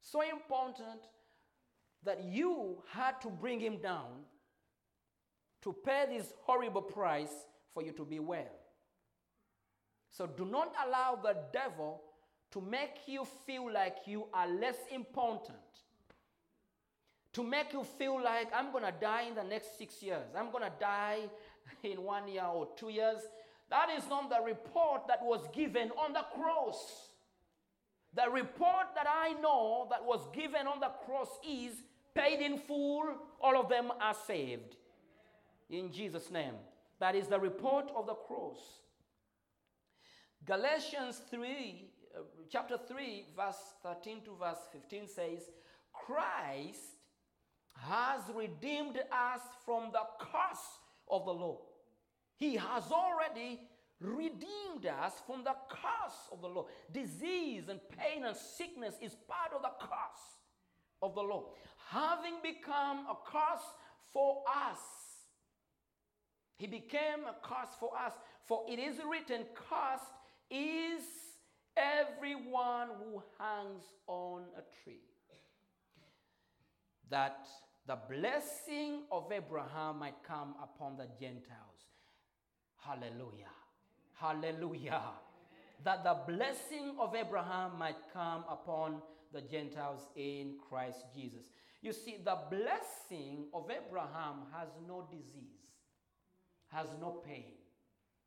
So 0.01 0.21
important 0.21 1.01
that 2.03 2.23
you 2.23 2.83
had 2.91 3.19
to 3.21 3.29
bring 3.29 3.59
him 3.59 3.77
down 3.77 4.23
to 5.63 5.73
pay 5.85 6.05
this 6.09 6.33
horrible 6.43 6.81
price 6.81 7.33
for 7.73 7.83
you 7.83 7.91
to 7.91 8.05
be 8.05 8.19
well. 8.19 8.55
So 10.09 10.25
do 10.25 10.45
not 10.45 10.73
allow 10.85 11.19
the 11.21 11.35
devil 11.51 12.01
to 12.51 12.61
make 12.61 13.07
you 13.07 13.25
feel 13.45 13.71
like 13.71 13.97
you 14.05 14.27
are 14.33 14.47
less 14.47 14.77
important 14.91 15.57
to 17.37 17.43
make 17.43 17.71
you 17.71 17.83
feel 17.99 18.19
like 18.19 18.47
I'm 18.51 18.71
going 18.71 18.83
to 18.83 18.93
die 18.99 19.25
in 19.27 19.35
the 19.35 19.43
next 19.43 19.77
six 19.77 20.01
years, 20.01 20.25
I'm 20.35 20.49
going 20.49 20.63
to 20.63 20.71
die 20.79 21.19
in 21.83 22.01
one 22.01 22.27
year 22.27 22.45
or 22.45 22.67
two 22.75 22.89
years. 22.89 23.19
That 23.69 23.89
is 23.97 24.07
not 24.09 24.29
the 24.29 24.41
report 24.45 25.07
that 25.07 25.23
was 25.23 25.41
given 25.53 25.91
on 25.91 26.13
the 26.13 26.25
cross. 26.35 27.09
The 28.13 28.29
report 28.31 28.87
that 28.95 29.07
I 29.07 29.33
know 29.41 29.87
that 29.89 30.03
was 30.03 30.27
given 30.33 30.67
on 30.67 30.79
the 30.79 30.91
cross 31.05 31.29
is 31.47 31.73
paid 32.15 32.39
in 32.39 32.57
full, 32.57 33.03
all 33.41 33.59
of 33.59 33.69
them 33.69 33.91
are 34.01 34.15
saved. 34.25 34.75
In 35.69 35.91
Jesus' 35.91 36.31
name. 36.31 36.55
That 36.99 37.15
is 37.15 37.27
the 37.27 37.39
report 37.39 37.91
of 37.95 38.07
the 38.07 38.15
cross. 38.15 38.57
Galatians 40.45 41.21
3, 41.29 41.91
uh, 42.15 42.21
chapter 42.49 42.77
3, 42.77 43.25
verse 43.35 43.73
13 43.83 44.23
to 44.23 44.35
verse 44.39 44.57
15 44.71 45.07
says, 45.07 45.51
Christ 45.93 46.79
has 47.75 48.21
redeemed 48.33 48.97
us 49.11 49.41
from 49.65 49.91
the 49.91 50.01
curse 50.19 50.79
of 51.11 51.25
the 51.25 51.31
law. 51.33 51.59
He 52.37 52.55
has 52.55 52.91
already 52.91 53.59
redeemed 53.99 54.85
us 54.85 55.13
from 55.25 55.43
the 55.43 55.55
curse 55.69 56.29
of 56.31 56.41
the 56.41 56.47
law. 56.47 56.67
Disease 56.91 57.67
and 57.69 57.79
pain 57.89 58.23
and 58.23 58.37
sickness 58.37 58.95
is 59.01 59.15
part 59.27 59.53
of 59.55 59.63
the 59.63 59.71
curse 59.79 60.37
of 61.01 61.15
the 61.15 61.21
law. 61.21 61.49
Having 61.89 62.35
become 62.43 63.07
a 63.07 63.15
curse 63.25 63.65
for 64.13 64.43
us, 64.47 64.79
he 66.57 66.67
became 66.67 67.25
a 67.27 67.35
curse 67.43 67.69
for 67.79 67.91
us. 67.97 68.13
For 68.45 68.65
it 68.69 68.79
is 68.79 68.97
written, 69.09 69.45
Cursed 69.55 70.11
is 70.49 71.03
everyone 71.75 72.89
who 72.99 73.21
hangs 73.39 73.83
on 74.07 74.43
a 74.57 74.61
tree. 74.83 75.01
That 77.09 77.47
the 77.85 77.97
blessing 78.09 79.03
of 79.11 79.31
Abraham 79.31 79.99
might 79.99 80.23
come 80.27 80.55
upon 80.61 80.97
the 80.97 81.07
Gentiles. 81.19 81.66
Hallelujah. 82.87 83.51
Hallelujah. 84.17 85.01
That 85.83 86.03
the 86.03 86.17
blessing 86.25 86.95
of 86.99 87.15
Abraham 87.15 87.77
might 87.77 87.97
come 88.13 88.45
upon 88.49 89.01
the 89.33 89.41
Gentiles 89.41 90.07
in 90.15 90.55
Christ 90.69 90.99
Jesus. 91.13 91.47
You 91.81 91.91
see, 91.91 92.17
the 92.23 92.37
blessing 92.49 93.47
of 93.53 93.69
Abraham 93.69 94.47
has 94.53 94.69
no 94.87 95.07
disease, 95.11 95.67
has 96.69 96.87
no 96.99 97.21
pain, 97.27 97.53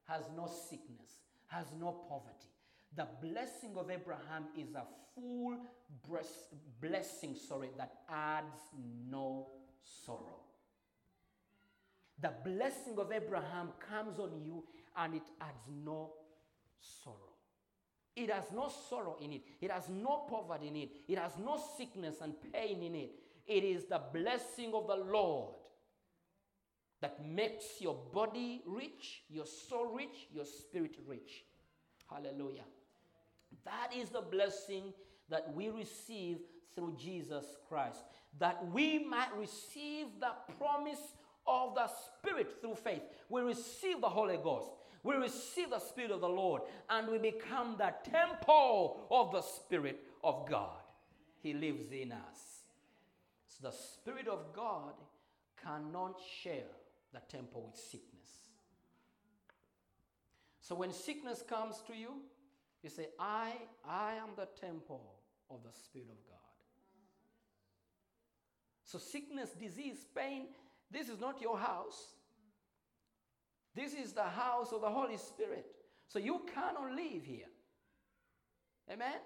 has 0.06 0.24
no 0.36 0.46
sickness, 0.46 1.10
has 1.46 1.66
no 1.80 1.92
poverty. 2.08 2.52
The 2.96 3.08
blessing 3.22 3.76
of 3.76 3.90
Abraham 3.90 4.44
is 4.56 4.74
a 4.74 4.84
full 5.14 5.56
blessing, 6.80 7.34
sorry, 7.34 7.70
that 7.78 7.92
adds 8.08 8.60
no 9.10 9.48
sorrow. 10.04 10.39
The 12.20 12.32
blessing 12.44 12.98
of 12.98 13.12
Abraham 13.12 13.70
comes 13.88 14.18
on 14.18 14.42
you 14.44 14.64
and 14.96 15.14
it 15.14 15.28
adds 15.40 15.64
no 15.84 16.12
sorrow. 16.78 17.16
It 18.16 18.30
has 18.30 18.44
no 18.54 18.70
sorrow 18.88 19.16
in 19.20 19.32
it. 19.32 19.42
It 19.60 19.70
has 19.70 19.88
no 19.88 20.26
poverty 20.28 20.68
in 20.68 20.76
it. 20.76 20.90
It 21.08 21.18
has 21.18 21.32
no 21.38 21.58
sickness 21.76 22.16
and 22.20 22.34
pain 22.52 22.82
in 22.82 22.94
it. 22.94 23.12
It 23.46 23.64
is 23.64 23.84
the 23.86 24.00
blessing 24.12 24.72
of 24.74 24.86
the 24.86 24.96
Lord 24.96 25.54
that 27.00 27.24
makes 27.24 27.80
your 27.80 27.94
body 28.12 28.62
rich, 28.66 29.22
your 29.30 29.46
soul 29.46 29.94
rich, 29.96 30.28
your 30.32 30.44
spirit 30.44 30.96
rich. 31.06 31.44
Hallelujah. 32.10 32.64
That 33.64 33.92
is 33.96 34.10
the 34.10 34.20
blessing 34.20 34.92
that 35.30 35.54
we 35.54 35.70
receive 35.70 36.38
through 36.74 36.96
Jesus 36.98 37.44
Christ, 37.68 38.02
that 38.38 38.64
we 38.70 38.98
might 38.98 39.34
receive 39.36 40.06
the 40.20 40.32
promise 40.58 41.14
of 41.50 41.74
the 41.74 41.88
Spirit 41.88 42.60
through 42.60 42.76
faith. 42.76 43.02
We 43.28 43.42
receive 43.42 44.00
the 44.00 44.08
Holy 44.08 44.36
Ghost. 44.36 44.70
We 45.02 45.16
receive 45.16 45.70
the 45.70 45.78
Spirit 45.78 46.10
of 46.10 46.20
the 46.20 46.28
Lord 46.28 46.62
and 46.88 47.08
we 47.08 47.18
become 47.18 47.76
the 47.78 47.92
temple 48.10 49.06
of 49.10 49.32
the 49.32 49.42
Spirit 49.42 50.00
of 50.22 50.48
God. 50.48 50.76
He 51.42 51.54
lives 51.54 51.90
in 51.90 52.12
us. 52.12 52.62
So 53.48 53.68
the 53.68 53.74
Spirit 53.74 54.28
of 54.28 54.52
God 54.54 54.92
cannot 55.64 56.20
share 56.42 56.70
the 57.12 57.20
temple 57.28 57.70
with 57.70 57.80
sickness. 57.80 58.10
So 60.60 60.74
when 60.74 60.92
sickness 60.92 61.42
comes 61.48 61.82
to 61.86 61.96
you, 61.96 62.10
you 62.82 62.90
say, 62.90 63.08
I, 63.18 63.52
I 63.88 64.14
am 64.14 64.30
the 64.36 64.48
temple 64.60 65.14
of 65.50 65.58
the 65.64 65.72
Spirit 65.72 66.08
of 66.10 66.28
God. 66.28 66.36
So, 68.90 68.98
sickness, 68.98 69.50
disease, 69.50 70.04
pain, 70.16 70.46
this 70.90 71.08
is 71.08 71.20
not 71.20 71.40
your 71.40 71.58
house. 71.58 72.14
This 73.74 73.94
is 73.94 74.12
the 74.12 74.24
house 74.24 74.72
of 74.72 74.80
the 74.80 74.90
Holy 74.90 75.16
Spirit. 75.16 75.66
So, 76.08 76.18
you 76.18 76.42
cannot 76.52 76.92
live 76.92 77.24
here. 77.24 77.46
Amen? 78.90 79.20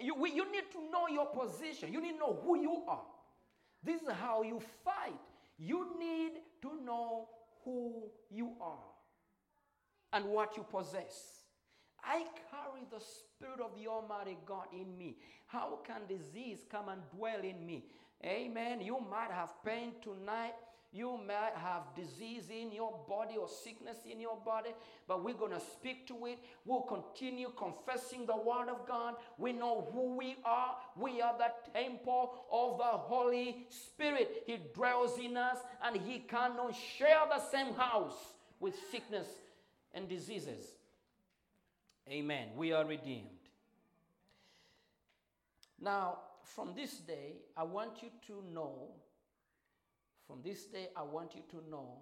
You, 0.00 0.16
we, 0.16 0.32
you 0.32 0.50
need 0.50 0.64
to 0.72 0.90
know 0.90 1.06
your 1.06 1.26
position. 1.26 1.92
You 1.92 2.00
need 2.00 2.12
to 2.12 2.18
know 2.18 2.40
who 2.42 2.60
you 2.60 2.82
are. 2.88 3.04
This 3.84 4.02
is 4.02 4.08
how 4.08 4.42
you 4.42 4.60
fight. 4.84 5.20
You 5.58 5.96
need 5.98 6.32
to 6.62 6.84
know 6.84 7.28
who 7.64 8.02
you 8.30 8.52
are 8.60 8.82
and 10.12 10.24
what 10.26 10.56
you 10.56 10.64
possess. 10.64 11.44
I 12.02 12.24
carry 12.50 12.84
the 12.90 13.00
Spirit 13.00 13.60
of 13.60 13.70
the 13.76 13.88
Almighty 13.88 14.36
God 14.44 14.66
in 14.72 14.96
me. 14.98 15.16
How 15.46 15.78
can 15.84 16.02
disease 16.08 16.64
come 16.70 16.88
and 16.88 17.02
dwell 17.16 17.40
in 17.40 17.64
me? 17.64 17.84
Amen. 18.24 18.80
You 18.80 18.98
might 19.10 19.30
have 19.30 19.52
pain 19.64 19.92
tonight. 20.02 20.54
You 20.92 21.18
might 21.26 21.52
have 21.56 21.82
disease 21.94 22.44
in 22.48 22.72
your 22.72 22.98
body 23.06 23.36
or 23.36 23.48
sickness 23.48 23.98
in 24.10 24.18
your 24.18 24.38
body, 24.38 24.70
but 25.06 25.22
we're 25.22 25.34
going 25.34 25.52
to 25.52 25.60
speak 25.60 26.06
to 26.06 26.24
it. 26.24 26.38
We'll 26.64 26.82
continue 26.82 27.52
confessing 27.54 28.24
the 28.24 28.36
Word 28.36 28.70
of 28.70 28.86
God. 28.88 29.16
We 29.36 29.52
know 29.52 29.88
who 29.92 30.16
we 30.16 30.36
are. 30.42 30.76
We 30.96 31.20
are 31.20 31.36
the 31.36 31.52
temple 31.78 32.46
of 32.50 32.78
the 32.78 32.84
Holy 32.84 33.66
Spirit. 33.68 34.44
He 34.46 34.58
dwells 34.74 35.18
in 35.18 35.36
us, 35.36 35.58
and 35.84 35.96
He 35.96 36.20
cannot 36.20 36.74
share 36.74 37.24
the 37.28 37.40
same 37.40 37.74
house 37.74 38.16
with 38.58 38.74
sickness 38.90 39.26
and 39.92 40.08
diseases. 40.08 40.64
Amen. 42.08 42.48
We 42.56 42.72
are 42.72 42.86
redeemed. 42.86 43.28
Now, 45.78 46.20
from 46.54 46.74
this 46.74 46.98
day, 46.98 47.36
I 47.56 47.64
want 47.64 48.02
you 48.02 48.10
to 48.28 48.42
know, 48.52 48.88
from 50.26 50.42
this 50.42 50.64
day, 50.66 50.88
I 50.96 51.02
want 51.02 51.34
you 51.34 51.42
to 51.50 51.70
know 51.70 51.98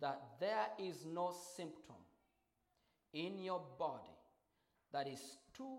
that 0.00 0.20
there 0.40 0.66
is 0.78 1.06
no 1.06 1.32
symptom 1.56 1.96
in 3.12 3.38
your 3.38 3.62
body 3.78 4.16
that 4.92 5.06
is 5.06 5.20
too 5.56 5.78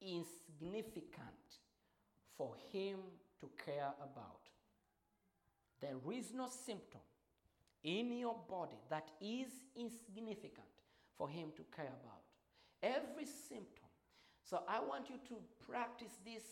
insignificant 0.00 1.58
for 2.36 2.54
Him 2.72 2.98
to 3.40 3.50
care 3.64 3.92
about. 3.98 4.40
There 5.80 5.96
is 6.14 6.32
no 6.34 6.48
symptom 6.48 7.00
in 7.82 8.12
your 8.12 8.36
body 8.48 8.78
that 8.90 9.08
is 9.20 9.48
insignificant 9.76 10.66
for 11.16 11.28
Him 11.28 11.48
to 11.56 11.62
care 11.74 11.92
about. 12.02 12.22
Every 12.82 13.26
symptom. 13.26 13.88
So 14.42 14.62
I 14.68 14.80
want 14.80 15.10
you 15.10 15.16
to 15.28 15.34
practice 15.68 16.18
this 16.24 16.42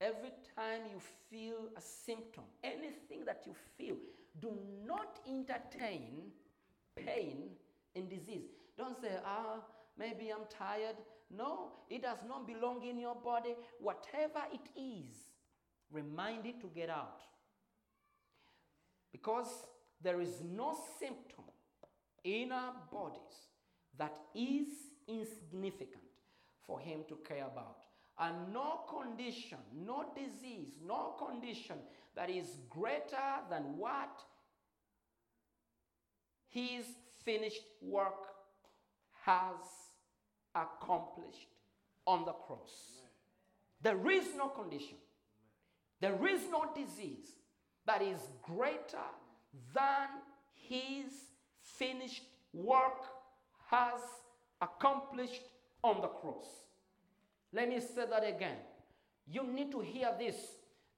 every 0.00 0.32
time 0.56 0.82
you 0.90 1.00
feel 1.30 1.68
a 1.76 1.80
symptom, 1.80 2.44
anything 2.64 3.24
that 3.26 3.42
you 3.46 3.54
feel. 3.76 3.96
Do 4.40 4.52
not 4.86 5.18
entertain 5.28 6.32
pain 6.96 7.50
and 7.94 8.08
disease. 8.08 8.48
Don't 8.78 9.00
say, 9.00 9.10
ah, 9.24 9.60
maybe 9.98 10.30
I'm 10.30 10.46
tired. 10.48 10.96
No, 11.30 11.72
it 11.88 12.02
does 12.02 12.18
not 12.26 12.46
belong 12.46 12.84
in 12.84 12.98
your 12.98 13.14
body. 13.14 13.54
Whatever 13.78 14.40
it 14.52 14.80
is, 14.80 15.14
remind 15.92 16.46
it 16.46 16.60
to 16.60 16.68
get 16.74 16.88
out. 16.88 17.20
Because 19.12 19.66
there 20.02 20.20
is 20.20 20.40
no 20.42 20.78
symptom 20.98 21.44
in 22.24 22.52
our 22.52 22.74
bodies 22.90 23.48
that 23.98 24.16
is 24.34 24.68
insignificant 25.06 26.02
for 26.66 26.80
Him 26.80 27.00
to 27.08 27.16
care 27.16 27.44
about. 27.44 27.89
And 28.20 28.52
no 28.52 28.80
condition, 28.88 29.58
no 29.86 30.04
disease, 30.14 30.74
no 30.86 31.14
condition 31.18 31.76
that 32.14 32.28
is 32.28 32.58
greater 32.68 33.40
than 33.48 33.78
what 33.78 34.20
His 36.50 36.84
finished 37.24 37.64
work 37.80 38.26
has 39.24 39.56
accomplished 40.54 41.48
on 42.06 42.26
the 42.26 42.32
cross. 42.32 43.00
There 43.80 44.10
is 44.10 44.26
no 44.36 44.48
condition, 44.48 44.98
there 46.00 46.26
is 46.26 46.42
no 46.50 46.66
disease 46.74 47.36
that 47.86 48.02
is 48.02 48.20
greater 48.42 49.08
than 49.74 50.08
His 50.54 51.06
finished 51.62 52.24
work 52.52 53.02
has 53.70 54.00
accomplished 54.60 55.42
on 55.82 56.02
the 56.02 56.08
cross. 56.08 56.69
Let 57.52 57.68
me 57.68 57.80
say 57.80 58.04
that 58.08 58.26
again. 58.26 58.56
You 59.26 59.46
need 59.46 59.70
to 59.72 59.80
hear 59.80 60.10
this 60.18 60.36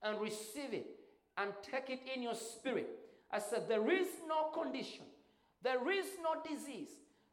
and 0.03 0.21
receive 0.21 0.73
it 0.73 0.87
and 1.37 1.53
take 1.63 1.91
it 1.91 2.01
in 2.15 2.23
your 2.23 2.35
spirit. 2.35 2.89
I 3.31 3.39
said, 3.39 3.69
There 3.69 3.91
is 3.91 4.09
no 4.29 4.51
condition, 4.51 5.05
there 5.63 5.91
is 5.91 6.07
no 6.23 6.43
disease, 6.49 6.91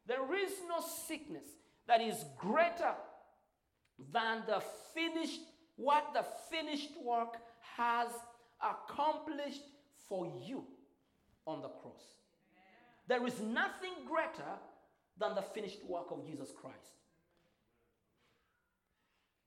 there 0.08 0.34
is 0.34 0.52
no 0.68 0.80
sickness 1.08 1.46
that 1.88 2.02
is 2.02 2.24
greater 2.38 2.94
than 4.14 4.44
the 4.48 4.62
finished, 4.94 5.42
what 5.76 6.14
the 6.14 6.26
finished 6.50 6.92
work 7.04 7.38
has 7.78 8.08
accomplished 8.62 9.64
for 10.08 10.32
you 10.46 10.64
on 11.46 11.62
the 11.62 11.70
cross. 11.70 12.02
There 13.08 13.26
is 13.26 13.40
nothing 13.40 13.94
greater 14.08 14.52
than 15.18 15.36
the 15.36 15.42
finished 15.42 15.84
work 15.88 16.12
of 16.12 16.26
Jesus 16.26 16.50
Christ. 16.56 16.99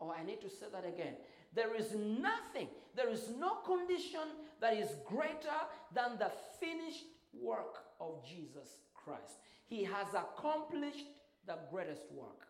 Oh, 0.02 0.10
I 0.10 0.24
need 0.24 0.40
to 0.40 0.50
say 0.50 0.66
that 0.72 0.84
again. 0.84 1.14
There 1.54 1.74
is 1.76 1.94
nothing, 1.94 2.68
there 2.96 3.08
is 3.08 3.28
no 3.38 3.56
condition 3.56 4.26
that 4.60 4.74
is 4.74 4.88
greater 5.06 5.58
than 5.94 6.18
the 6.18 6.30
finished 6.58 7.04
work 7.32 7.84
of 8.00 8.26
Jesus 8.26 8.78
Christ. 8.94 9.38
He 9.66 9.84
has 9.84 10.08
accomplished 10.14 11.06
the 11.46 11.56
greatest 11.70 12.02
work. 12.12 12.46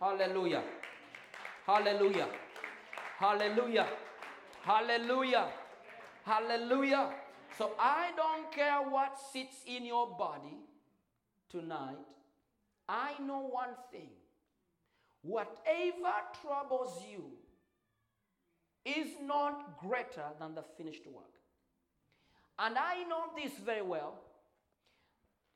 Hallelujah. 0.00 0.64
Hallelujah. 1.66 2.28
Hallelujah. 3.18 3.86
Hallelujah. 4.64 5.48
Hallelujah. 6.24 7.10
So 7.56 7.72
I 7.78 8.10
don't 8.16 8.50
care 8.50 8.78
what 8.78 9.18
sits 9.32 9.58
in 9.66 9.84
your 9.84 10.08
body 10.16 10.58
tonight. 11.48 11.98
I 12.88 13.12
know 13.20 13.46
one 13.52 13.76
thing 13.92 14.08
whatever 15.22 16.12
troubles 16.42 17.02
you 17.10 17.24
is 18.84 19.08
not 19.22 19.78
greater 19.80 20.26
than 20.38 20.54
the 20.54 20.64
finished 20.76 21.06
work. 21.06 21.24
And 22.58 22.76
I 22.76 23.04
know 23.08 23.24
this 23.36 23.52
very 23.64 23.82
well 23.82 24.20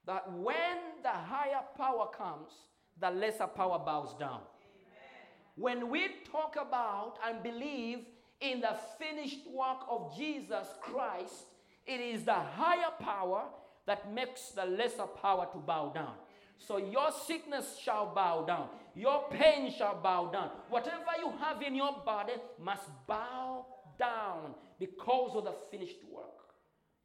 that 0.07 0.31
when 0.33 0.79
the 1.02 1.11
higher 1.11 1.62
power 1.76 2.09
comes, 2.16 2.52
the 3.00 3.11
lesser 3.11 3.46
power 3.46 3.79
bows 3.79 4.14
down. 4.18 4.40
Amen. 4.40 5.26
When 5.57 5.90
we 5.90 6.09
talk 6.31 6.57
about 6.57 7.18
and 7.26 7.42
believe 7.42 8.00
in 8.40 8.61
the 8.61 8.76
finished 8.98 9.46
work 9.50 9.79
of 9.90 10.16
Jesus 10.16 10.68
Christ, 10.81 11.46
it 11.87 12.00
is 12.00 12.24
the 12.24 12.35
higher 12.35 12.92
power 13.00 13.44
that 13.87 14.12
makes 14.12 14.48
the 14.50 14.64
lesser 14.64 15.07
power 15.07 15.46
to 15.52 15.59
bow 15.59 15.90
down. 15.94 16.14
So 16.58 16.78
your 16.78 17.10
sickness 17.26 17.78
shall 17.82 18.14
bow 18.14 18.44
down, 18.44 18.68
your 18.94 19.28
pain 19.30 19.72
shall 19.72 20.00
bow 20.02 20.30
down. 20.30 20.50
Whatever 20.68 21.12
you 21.18 21.32
have 21.38 21.62
in 21.62 21.74
your 21.74 22.02
body 22.04 22.32
must 22.62 22.88
bow 23.06 23.66
down 23.98 24.54
because 24.78 25.36
of 25.36 25.44
the 25.44 25.54
finished 25.70 25.98
work 26.10 26.54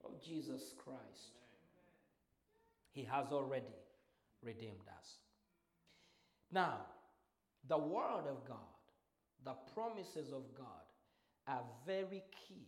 of 0.04 0.22
Jesus 0.24 0.74
Christ. 0.84 1.36
He 2.92 3.04
has 3.04 3.28
already 3.32 3.76
redeemed 4.44 4.88
us. 4.98 5.16
Now, 6.52 6.80
the 7.68 7.78
Word 7.78 8.26
of 8.30 8.46
God, 8.48 8.58
the 9.46 9.54
promises 9.74 10.32
of 10.34 10.44
God 10.58 10.68
are 11.48 11.64
very 11.86 12.24
key 12.48 12.68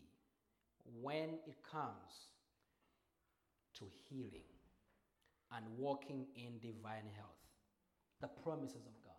when 1.01 1.29
it 1.47 1.57
comes 1.69 2.29
to 3.79 3.85
healing 4.09 4.52
and 5.55 5.65
walking 5.77 6.25
in 6.35 6.59
divine 6.59 7.09
health. 7.15 7.29
The 8.21 8.27
promises 8.27 8.85
of 8.85 9.03
God. 9.03 9.13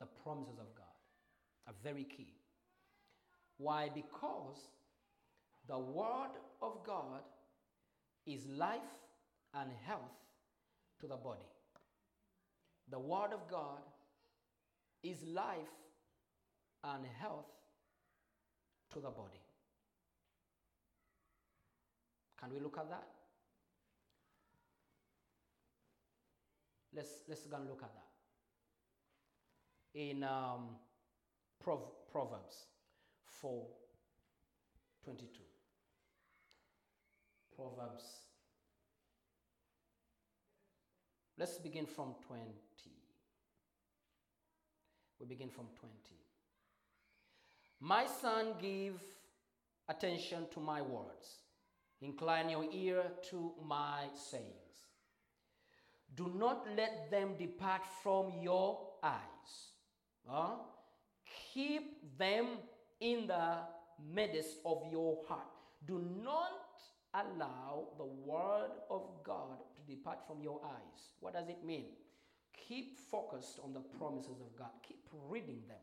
The 0.00 0.06
promises 0.22 0.58
of 0.58 0.74
God 0.74 0.84
are 1.66 1.74
very 1.82 2.04
key. 2.04 2.34
Why? 3.58 3.88
Because 3.94 4.58
the 5.68 5.78
Word 5.78 6.32
of 6.60 6.84
God 6.84 7.22
is 8.26 8.44
life 8.46 8.80
and 9.54 9.70
health 9.86 10.00
to 11.00 11.06
the 11.06 11.16
body. 11.16 11.48
The 12.90 12.98
Word 12.98 13.32
of 13.32 13.48
God 13.48 13.80
is 15.02 15.22
life 15.22 15.56
and 16.82 17.04
health 17.20 17.46
to 18.92 19.00
the 19.00 19.10
body. 19.10 19.40
Can 22.40 22.52
we 22.52 22.60
look 22.60 22.76
at 22.78 22.90
that? 22.90 23.13
Let's, 26.94 27.22
let's 27.28 27.46
go 27.46 27.56
and 27.56 27.68
look 27.68 27.82
at 27.82 27.90
that. 27.94 28.00
In 30.00 30.22
um, 30.24 30.76
Prov- 31.62 32.08
Proverbs 32.10 32.66
4 33.40 33.66
22. 35.04 35.28
Proverbs. 37.54 38.04
Let's 41.38 41.58
begin 41.58 41.86
from 41.86 42.14
20. 42.26 42.44
We 45.20 45.26
begin 45.26 45.50
from 45.50 45.66
20. 45.78 45.94
My 47.80 48.06
son, 48.06 48.54
give 48.60 49.00
attention 49.88 50.46
to 50.54 50.60
my 50.60 50.80
words. 50.80 51.42
Incline 52.00 52.50
your 52.50 52.64
ear 52.72 53.04
to 53.30 53.52
my 53.66 54.04
sayings. 54.14 54.63
Do 56.16 56.30
not 56.36 56.66
let 56.76 57.10
them 57.10 57.34
depart 57.38 57.82
from 58.02 58.32
your 58.40 58.78
eyes. 59.02 59.72
Huh? 60.26 60.56
Keep 61.52 62.18
them 62.18 62.46
in 63.00 63.26
the 63.26 63.58
midst 64.14 64.58
of 64.64 64.82
your 64.90 65.18
heart. 65.28 65.46
Do 65.86 66.00
not 66.22 66.64
allow 67.14 67.88
the 67.98 68.04
word 68.04 68.70
of 68.90 69.02
God 69.24 69.58
to 69.76 69.92
depart 69.92 70.18
from 70.26 70.42
your 70.42 70.60
eyes. 70.64 71.12
What 71.20 71.34
does 71.34 71.48
it 71.48 71.64
mean? 71.64 71.86
Keep 72.68 72.98
focused 73.10 73.58
on 73.62 73.72
the 73.72 73.80
promises 73.80 74.40
of 74.40 74.56
God, 74.56 74.70
keep 74.86 75.04
reading 75.28 75.62
them. 75.68 75.76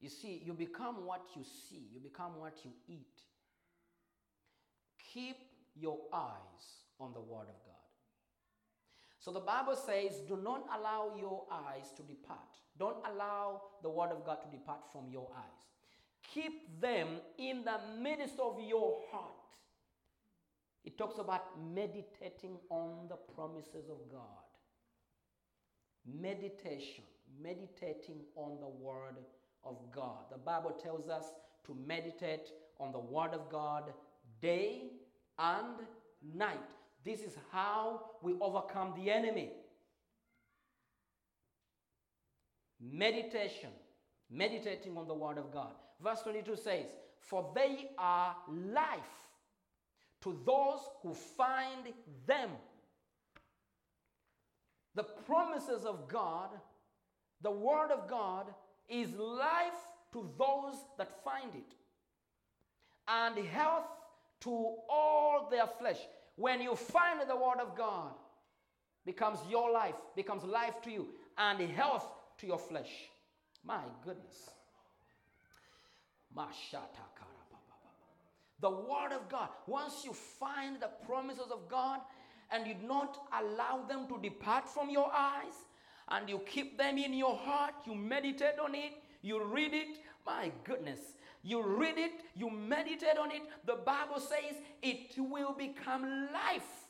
You 0.00 0.08
see, 0.08 0.42
you 0.44 0.52
become 0.52 1.04
what 1.06 1.22
you 1.34 1.42
see, 1.42 1.88
you 1.92 2.00
become 2.00 2.38
what 2.38 2.54
you 2.64 2.70
eat. 2.88 3.20
Keep 5.12 5.36
your 5.74 5.98
eyes 6.12 6.84
on 7.00 7.12
the 7.12 7.20
Word 7.20 7.48
of 7.48 7.64
God. 7.66 7.77
So 9.28 9.34
the 9.34 9.40
Bible 9.40 9.76
says, 9.76 10.22
do 10.26 10.38
not 10.42 10.64
allow 10.74 11.12
your 11.20 11.44
eyes 11.52 11.92
to 11.98 12.02
depart. 12.02 12.56
Don't 12.78 12.96
allow 13.12 13.60
the 13.82 13.90
Word 13.90 14.10
of 14.10 14.24
God 14.24 14.38
to 14.40 14.48
depart 14.48 14.90
from 14.90 15.10
your 15.12 15.28
eyes. 15.36 15.66
Keep 16.32 16.80
them 16.80 17.08
in 17.36 17.62
the 17.62 17.78
midst 18.00 18.40
of 18.40 18.58
your 18.58 19.00
heart. 19.12 19.28
It 20.82 20.96
talks 20.96 21.18
about 21.18 21.42
meditating 21.74 22.56
on 22.70 23.06
the 23.10 23.16
promises 23.34 23.90
of 23.90 23.98
God. 24.10 24.48
Meditation, 26.06 27.04
meditating 27.38 28.22
on 28.34 28.58
the 28.60 28.68
Word 28.82 29.18
of 29.62 29.76
God. 29.94 30.30
The 30.32 30.38
Bible 30.38 30.70
tells 30.70 31.10
us 31.10 31.32
to 31.66 31.76
meditate 31.86 32.48
on 32.80 32.92
the 32.92 32.98
Word 32.98 33.34
of 33.34 33.50
God 33.50 33.92
day 34.40 34.84
and 35.38 35.82
night. 36.34 36.77
This 37.04 37.20
is 37.20 37.36
how 37.52 38.02
we 38.22 38.34
overcome 38.40 38.94
the 38.96 39.10
enemy. 39.10 39.50
Meditation, 42.80 43.70
meditating 44.30 44.96
on 44.96 45.08
the 45.08 45.14
Word 45.14 45.38
of 45.38 45.52
God. 45.52 45.72
Verse 46.02 46.20
22 46.22 46.56
says, 46.56 46.86
For 47.20 47.50
they 47.54 47.90
are 47.98 48.36
life 48.48 49.28
to 50.22 50.38
those 50.44 50.80
who 51.02 51.14
find 51.14 51.92
them. 52.26 52.50
The 54.94 55.04
promises 55.04 55.84
of 55.84 56.08
God, 56.08 56.50
the 57.42 57.50
Word 57.50 57.90
of 57.90 58.08
God, 58.08 58.46
is 58.88 59.12
life 59.14 59.72
to 60.12 60.28
those 60.38 60.76
that 60.96 61.22
find 61.22 61.54
it, 61.54 61.74
and 63.06 63.38
health 63.46 63.84
to 64.40 64.50
all 64.88 65.48
their 65.50 65.66
flesh. 65.78 65.98
When 66.38 66.62
you 66.62 66.76
find 66.76 67.20
the 67.28 67.34
Word 67.34 67.58
of 67.60 67.76
God, 67.76 68.12
becomes 69.04 69.40
your 69.50 69.72
life, 69.72 69.96
becomes 70.14 70.44
life 70.44 70.80
to 70.82 70.90
you, 70.90 71.08
and 71.36 71.60
health 71.70 72.06
to 72.38 72.46
your 72.46 72.58
flesh. 72.58 72.90
My 73.64 73.80
goodness. 74.04 74.50
The 78.60 78.70
Word 78.70 79.12
of 79.12 79.28
God. 79.28 79.48
Once 79.66 80.04
you 80.04 80.12
find 80.12 80.80
the 80.80 80.90
promises 81.06 81.50
of 81.50 81.68
God 81.68 82.00
and 82.52 82.68
you 82.68 82.76
not 82.86 83.18
allow 83.36 83.84
them 83.88 84.06
to 84.06 84.18
depart 84.22 84.68
from 84.68 84.90
your 84.90 85.10
eyes, 85.12 85.54
and 86.10 86.28
you 86.28 86.38
keep 86.46 86.78
them 86.78 86.98
in 86.98 87.12
your 87.12 87.36
heart, 87.36 87.74
you 87.84 87.94
meditate 87.94 88.58
on 88.62 88.74
it, 88.74 88.92
you 89.22 89.42
read 89.44 89.74
it, 89.74 89.98
my 90.24 90.50
goodness. 90.64 91.00
You 91.42 91.62
read 91.62 91.98
it, 91.98 92.12
you 92.34 92.50
meditate 92.50 93.16
on 93.20 93.30
it, 93.30 93.42
the 93.64 93.76
Bible 93.76 94.20
says 94.20 94.56
it 94.82 95.14
will 95.16 95.52
become 95.52 96.28
life. 96.32 96.86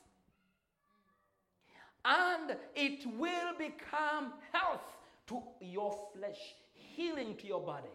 And 2.04 2.56
it 2.74 3.04
will 3.18 3.52
become 3.58 4.32
health 4.52 4.82
to 5.28 5.42
your 5.60 5.96
flesh, 6.14 6.38
healing 6.72 7.36
to 7.36 7.46
your 7.46 7.60
body. 7.60 7.88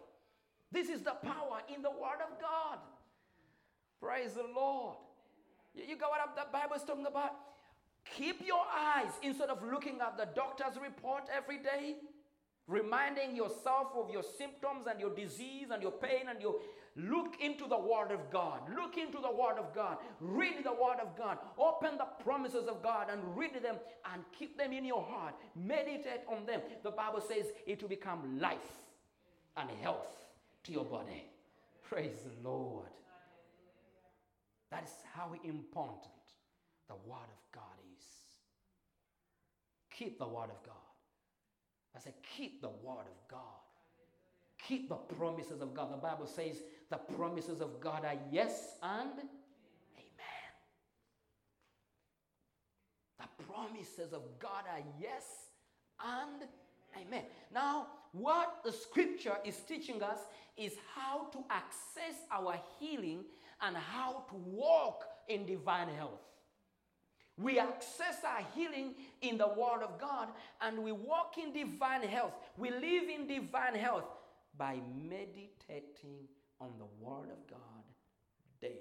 This 0.70 0.88
is 0.88 1.02
the 1.02 1.14
power 1.22 1.60
in 1.74 1.82
the 1.82 1.90
Word 1.90 2.20
of 2.22 2.40
God. 2.40 2.78
Praise 4.00 4.34
the 4.34 4.46
Lord. 4.54 4.96
You, 5.74 5.96
got 5.96 6.10
what 6.10 6.36
the 6.36 6.52
Bible 6.52 6.76
is 6.76 6.82
talking 6.82 7.06
about? 7.06 7.32
Keep 8.16 8.46
your 8.46 8.62
eyes 8.76 9.10
instead 9.22 9.48
of 9.48 9.62
looking 9.64 9.98
at 10.00 10.16
the 10.16 10.26
doctor's 10.34 10.80
report 10.80 11.24
every 11.34 11.58
day, 11.58 11.96
reminding 12.66 13.36
yourself 13.36 13.88
of 13.94 14.10
your 14.10 14.22
symptoms 14.22 14.86
and 14.90 14.98
your 14.98 15.14
disease 15.14 15.68
and 15.72 15.82
your 15.82 15.92
pain 15.92 16.28
and 16.28 16.40
you 16.40 16.60
look 16.96 17.34
into 17.40 17.66
the 17.68 17.78
word 17.78 18.10
of 18.10 18.30
god. 18.30 18.60
Look 18.74 18.96
into 18.96 19.18
the 19.18 19.30
word 19.30 19.58
of 19.58 19.74
god. 19.74 19.98
Read 20.20 20.64
the 20.64 20.72
word 20.72 20.98
of 21.00 21.16
god. 21.16 21.38
Open 21.58 21.98
the 21.98 22.06
promises 22.22 22.66
of 22.66 22.82
god 22.82 23.08
and 23.10 23.20
read 23.36 23.54
them 23.62 23.76
and 24.12 24.22
keep 24.38 24.56
them 24.56 24.72
in 24.72 24.84
your 24.84 25.02
heart. 25.02 25.34
Meditate 25.54 26.22
on 26.28 26.46
them. 26.46 26.60
The 26.82 26.90
bible 26.90 27.20
says 27.20 27.46
it 27.66 27.82
will 27.82 27.88
become 27.88 28.38
life 28.40 28.58
and 29.56 29.68
health 29.82 30.26
to 30.64 30.72
your 30.72 30.84
body. 30.84 31.24
Praise 31.82 32.16
the 32.24 32.48
lord. 32.48 32.86
That 34.70 34.84
is 34.84 34.94
how 35.12 35.32
important 35.44 36.14
the 36.88 36.94
word 37.06 37.28
of 37.30 37.52
god 37.52 37.62
is. 37.96 38.04
Keep 39.90 40.18
the 40.18 40.26
word 40.26 40.50
of 40.50 40.62
god 40.64 40.93
I 41.96 42.00
said, 42.00 42.14
keep 42.36 42.60
the 42.60 42.68
word 42.68 43.06
of 43.06 43.28
God. 43.28 43.40
Keep 44.66 44.88
the 44.88 44.94
promises 44.94 45.60
of 45.60 45.74
God. 45.74 45.92
The 45.92 45.98
Bible 45.98 46.26
says 46.26 46.62
the 46.90 46.96
promises 46.96 47.60
of 47.60 47.80
God 47.80 48.04
are 48.04 48.16
yes 48.32 48.76
and 48.82 49.10
amen. 49.10 50.52
The 53.18 53.44
promises 53.44 54.12
of 54.12 54.22
God 54.38 54.64
are 54.72 54.82
yes 55.00 55.24
and 56.02 56.48
amen. 57.00 57.24
Now, 57.52 57.88
what 58.12 58.60
the 58.64 58.72
scripture 58.72 59.36
is 59.44 59.56
teaching 59.68 60.02
us 60.02 60.20
is 60.56 60.72
how 60.94 61.26
to 61.32 61.38
access 61.50 62.22
our 62.32 62.58
healing 62.78 63.24
and 63.60 63.76
how 63.76 64.24
to 64.30 64.34
walk 64.36 65.04
in 65.28 65.44
divine 65.46 65.88
health. 65.88 66.20
We 67.36 67.58
access 67.58 68.22
our 68.24 68.46
healing 68.54 68.94
in 69.20 69.38
the 69.38 69.48
Word 69.48 69.82
of 69.82 69.98
God 69.98 70.28
and 70.60 70.84
we 70.84 70.92
walk 70.92 71.34
in 71.42 71.52
divine 71.52 72.02
health. 72.02 72.34
We 72.56 72.70
live 72.70 73.08
in 73.12 73.26
divine 73.26 73.74
health 73.74 74.04
by 74.56 74.80
meditating 74.96 76.28
on 76.60 76.70
the 76.78 76.86
Word 77.04 77.30
of 77.30 77.46
God 77.50 77.84
day 78.60 78.78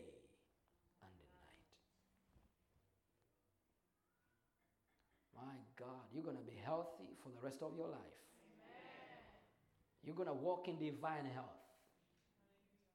and 1.02 1.12
night. 1.34 1.64
My 5.36 5.56
God, 5.76 6.04
you're 6.14 6.24
going 6.24 6.38
to 6.38 6.44
be 6.44 6.60
healthy 6.64 7.18
for 7.24 7.30
the 7.30 7.44
rest 7.44 7.64
of 7.64 7.72
your 7.76 7.88
life. 7.88 8.00
You're 10.06 10.16
going 10.16 10.28
to 10.28 10.34
walk 10.34 10.68
in 10.68 10.78
divine 10.78 11.26
health. 11.34 11.46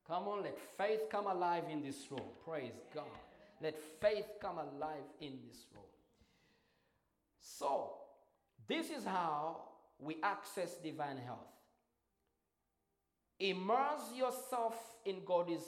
Come 0.06 0.28
on, 0.28 0.42
let 0.42 0.58
faith 0.76 1.02
come 1.10 1.26
alive 1.26 1.64
in 1.70 1.82
this 1.82 2.06
room. 2.10 2.22
Praise 2.44 2.72
God. 2.94 3.04
Let 3.60 3.78
faith 4.00 4.26
come 4.40 4.58
alive 4.58 5.04
in 5.20 5.38
this 5.48 5.66
room. 5.74 5.84
So, 7.40 7.94
this 8.68 8.90
is 8.90 9.04
how 9.04 9.62
we 9.98 10.16
access 10.22 10.76
divine 10.76 11.16
health. 11.16 11.38
Immerse 13.40 14.12
yourself 14.14 14.74
in 15.04 15.24
God's 15.24 15.64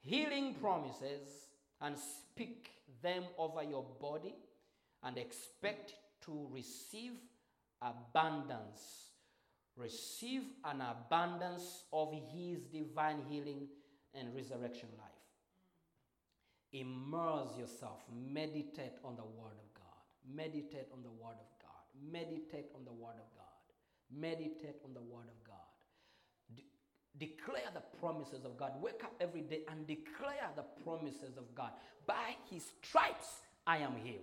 healing 0.00 0.54
promises 0.54 1.48
and 1.80 1.96
speak 1.98 2.70
them 3.02 3.24
over 3.38 3.62
your 3.62 3.84
body 4.00 4.34
and 5.02 5.18
expect 5.18 5.94
to 6.24 6.48
receive 6.50 7.12
abundance. 7.82 9.10
Receive 9.76 10.42
an 10.64 10.80
abundance 10.80 11.84
of 11.92 12.12
His 12.12 12.60
divine 12.72 13.22
healing 13.28 13.68
and 14.14 14.34
resurrection 14.34 14.88
life. 14.98 15.15
Immerse 16.76 17.56
yourself. 17.58 18.04
Meditate 18.12 18.98
on 19.02 19.16
the 19.16 19.24
Word 19.24 19.56
of 19.56 19.72
God. 19.74 20.04
Meditate 20.34 20.88
on 20.92 21.02
the 21.02 21.10
Word 21.10 21.38
of 21.40 21.48
God. 21.58 21.82
Meditate 22.12 22.66
on 22.74 22.84
the 22.84 22.92
Word 22.92 23.16
of 23.16 23.28
God. 23.34 23.46
Meditate 24.14 24.76
on 24.84 24.92
the 24.92 25.00
Word 25.00 25.28
of 25.28 25.44
God. 25.46 25.54
De- 26.54 26.66
declare 27.18 27.70
the 27.72 27.80
promises 27.98 28.44
of 28.44 28.58
God. 28.58 28.72
Wake 28.82 29.02
up 29.04 29.14
every 29.20 29.40
day 29.40 29.60
and 29.70 29.86
declare 29.86 30.50
the 30.54 30.64
promises 30.84 31.38
of 31.38 31.54
God. 31.54 31.70
By 32.06 32.36
His 32.50 32.64
stripes, 32.82 33.40
I 33.66 33.78
am 33.78 33.96
healed. 33.96 34.20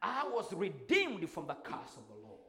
I 0.00 0.26
was 0.32 0.52
redeemed 0.54 1.28
from 1.28 1.46
the 1.46 1.54
curse 1.54 1.96
of 1.96 2.08
the 2.08 2.26
Lord. 2.26 2.40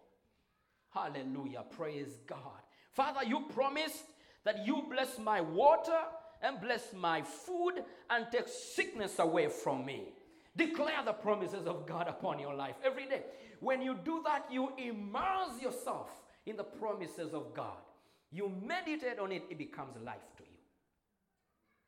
Hallelujah. 0.91 1.65
Praise 1.69 2.17
God. 2.25 2.61
Father, 2.93 3.25
you 3.25 3.41
promised 3.53 4.05
that 4.45 4.65
you 4.65 4.83
bless 4.89 5.19
my 5.19 5.41
water 5.41 5.99
and 6.43 6.59
bless 6.61 6.93
my 6.93 7.21
food 7.21 7.83
and 8.09 8.27
take 8.31 8.47
sickness 8.47 9.17
away 9.19 9.47
from 9.47 9.85
me. 9.85 10.09
Declare 10.55 11.03
the 11.05 11.13
promises 11.13 11.65
of 11.65 11.87
God 11.87 12.07
upon 12.07 12.37
your 12.37 12.53
life 12.53 12.75
every 12.85 13.07
day. 13.07 13.23
When 13.59 13.81
you 13.81 13.97
do 14.03 14.21
that, 14.25 14.45
you 14.51 14.71
immerse 14.77 15.61
yourself 15.61 16.09
in 16.45 16.57
the 16.57 16.63
promises 16.63 17.33
of 17.33 17.53
God. 17.55 17.77
You 18.31 18.51
meditate 18.61 19.19
on 19.19 19.31
it, 19.31 19.43
it 19.49 19.57
becomes 19.57 19.95
life 20.03 20.27
to 20.37 20.43
you. 20.43 20.49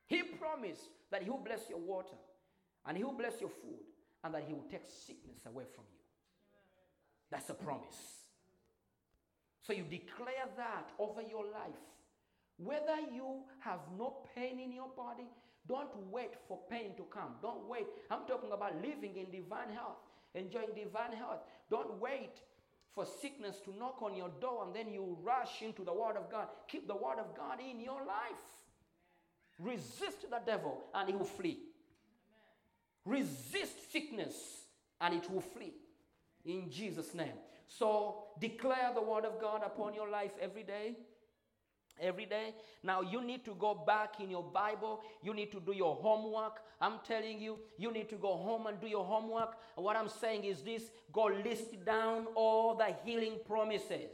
He 0.07 0.23
promised 0.23 0.81
that 1.11 1.23
He 1.23 1.29
will 1.29 1.43
bless 1.43 1.69
your 1.69 1.79
water 1.79 2.15
and 2.85 2.97
He 2.97 3.03
will 3.03 3.13
bless 3.13 3.39
your 3.41 3.49
food 3.49 3.83
and 4.23 4.33
that 4.33 4.43
He 4.47 4.53
will 4.53 4.65
take 4.71 4.85
sickness 4.85 5.45
away 5.45 5.65
from 5.75 5.83
you. 5.91 5.99
That's 7.29 7.49
a 7.49 7.53
promise. 7.53 7.97
So 9.61 9.73
you 9.73 9.83
declare 9.83 10.47
that 10.57 10.91
over 10.99 11.21
your 11.21 11.43
life. 11.43 11.81
Whether 12.57 12.99
you 13.13 13.43
have 13.59 13.79
no 13.97 14.17
pain 14.35 14.59
in 14.59 14.71
your 14.71 14.89
body, 14.95 15.27
don't 15.67 15.89
wait 16.11 16.31
for 16.47 16.59
pain 16.69 16.95
to 16.97 17.03
come. 17.03 17.35
Don't 17.41 17.67
wait. 17.67 17.87
I'm 18.09 18.25
talking 18.27 18.51
about 18.51 18.75
living 18.75 19.17
in 19.17 19.31
divine 19.31 19.69
health, 19.73 19.97
enjoying 20.33 20.73
divine 20.75 21.11
health. 21.11 21.39
Don't 21.69 21.99
wait 21.99 22.39
for 22.93 23.05
sickness 23.05 23.57
to 23.65 23.75
knock 23.77 24.01
on 24.01 24.15
your 24.15 24.29
door 24.39 24.63
and 24.65 24.75
then 24.75 24.93
you 24.93 25.17
rush 25.21 25.61
into 25.61 25.83
the 25.83 25.93
Word 25.93 26.15
of 26.15 26.31
God. 26.31 26.47
Keep 26.67 26.87
the 26.87 26.95
Word 26.95 27.19
of 27.19 27.35
God 27.35 27.59
in 27.59 27.81
your 27.81 28.05
life. 28.05 28.45
Resist 29.59 30.29
the 30.29 30.39
devil 30.45 30.85
and 30.93 31.09
he 31.09 31.15
will 31.15 31.25
flee. 31.25 31.59
Resist 33.05 33.91
sickness 33.91 34.35
and 35.01 35.13
it 35.13 35.29
will 35.29 35.41
flee. 35.41 35.73
In 36.45 36.69
Jesus' 36.69 37.13
name. 37.13 37.33
So 37.67 38.25
declare 38.39 38.91
the 38.93 39.01
Word 39.01 39.25
of 39.25 39.41
God 39.41 39.61
upon 39.65 39.93
your 39.93 40.09
life 40.09 40.31
every 40.39 40.63
day 40.63 40.95
every 42.01 42.25
day. 42.25 42.53
Now 42.83 43.01
you 43.01 43.21
need 43.21 43.45
to 43.45 43.55
go 43.55 43.73
back 43.73 44.19
in 44.19 44.29
your 44.29 44.43
Bible. 44.43 45.01
You 45.23 45.33
need 45.33 45.51
to 45.51 45.59
do 45.59 45.73
your 45.73 45.95
homework. 45.95 46.61
I'm 46.81 46.99
telling 47.07 47.39
you, 47.39 47.59
you 47.77 47.91
need 47.91 48.09
to 48.09 48.15
go 48.15 48.35
home 48.35 48.67
and 48.67 48.79
do 48.79 48.87
your 48.87 49.05
homework. 49.05 49.57
What 49.75 49.95
I'm 49.95 50.09
saying 50.09 50.43
is 50.43 50.61
this 50.61 50.83
go 51.11 51.25
list 51.25 51.85
down 51.85 52.27
all 52.35 52.75
the 52.75 52.95
healing 53.03 53.39
promises. 53.47 54.11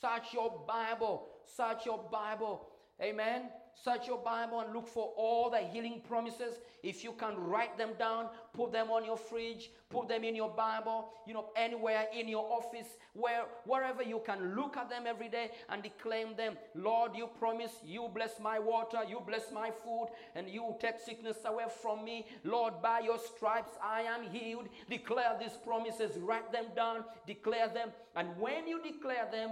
Search 0.00 0.34
your 0.34 0.64
Bible. 0.66 1.28
Search 1.46 1.86
your 1.86 2.00
Bible. 2.10 2.68
Amen. 3.02 3.50
Search 3.82 4.06
your 4.06 4.18
Bible 4.18 4.60
and 4.60 4.72
look 4.72 4.86
for 4.86 5.12
all 5.16 5.50
the 5.50 5.58
healing 5.58 6.00
promises. 6.06 6.60
If 6.82 7.02
you 7.02 7.12
can 7.12 7.36
write 7.36 7.76
them 7.76 7.90
down, 7.98 8.28
put 8.52 8.72
them 8.72 8.88
on 8.90 9.04
your 9.04 9.16
fridge, 9.16 9.70
put 9.90 10.06
them 10.06 10.22
in 10.22 10.36
your 10.36 10.48
Bible, 10.48 11.10
you 11.26 11.34
know, 11.34 11.46
anywhere 11.56 12.06
in 12.16 12.28
your 12.28 12.44
office, 12.50 12.86
where 13.14 13.46
wherever 13.64 14.02
you 14.02 14.22
can 14.24 14.54
look 14.54 14.76
at 14.76 14.88
them 14.90 15.04
every 15.08 15.28
day 15.28 15.50
and 15.68 15.82
declaim 15.82 16.36
them. 16.36 16.56
Lord, 16.76 17.16
you 17.16 17.28
promise 17.38 17.72
you 17.84 18.08
bless 18.14 18.38
my 18.38 18.60
water, 18.60 19.00
you 19.08 19.20
bless 19.26 19.50
my 19.52 19.70
food, 19.70 20.08
and 20.36 20.48
you 20.48 20.76
take 20.80 21.00
sickness 21.00 21.38
away 21.44 21.64
from 21.82 22.04
me. 22.04 22.26
Lord, 22.44 22.80
by 22.80 23.00
your 23.00 23.18
stripes 23.18 23.72
I 23.82 24.02
am 24.02 24.22
healed. 24.30 24.68
Declare 24.88 25.38
these 25.40 25.58
promises, 25.64 26.16
write 26.18 26.52
them 26.52 26.66
down, 26.76 27.04
declare 27.26 27.68
them, 27.68 27.90
and 28.14 28.28
when 28.38 28.68
you 28.68 28.80
declare 28.80 29.28
them, 29.32 29.50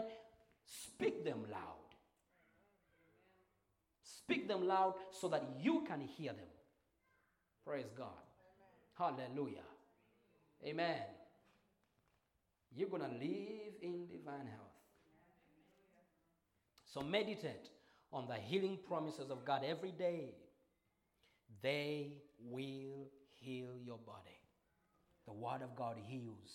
speak 0.65 1.25
them 1.25 1.45
loud. 1.51 1.82
Speak 4.25 4.49
them 4.49 4.67
loud 4.67 4.95
so 5.11 5.29
that 5.29 5.43
you 5.61 5.85
can 5.87 6.01
hear 6.01 6.33
them. 6.33 6.53
Praise 7.67 7.91
God. 7.97 8.09
Amen. 9.01 9.17
Hallelujah. 9.29 9.65
Amen. 10.65 11.03
You're 12.75 12.89
going 12.89 13.03
to 13.03 13.09
live 13.09 13.75
in 13.83 14.07
divine 14.07 14.47
health. 14.47 14.73
So 16.93 17.01
meditate 17.01 17.69
on 18.13 18.27
the 18.29 18.35
healing 18.35 18.79
promises 18.87 19.31
of 19.31 19.45
God 19.45 19.63
every 19.67 19.93
day. 19.93 20.35
They 21.63 22.19
will 22.51 23.09
heal 23.37 23.71
your 23.85 23.99
body. 23.99 24.41
The 25.27 25.33
Word 25.33 25.63
of 25.63 25.75
God 25.77 25.97
heals. 26.07 26.51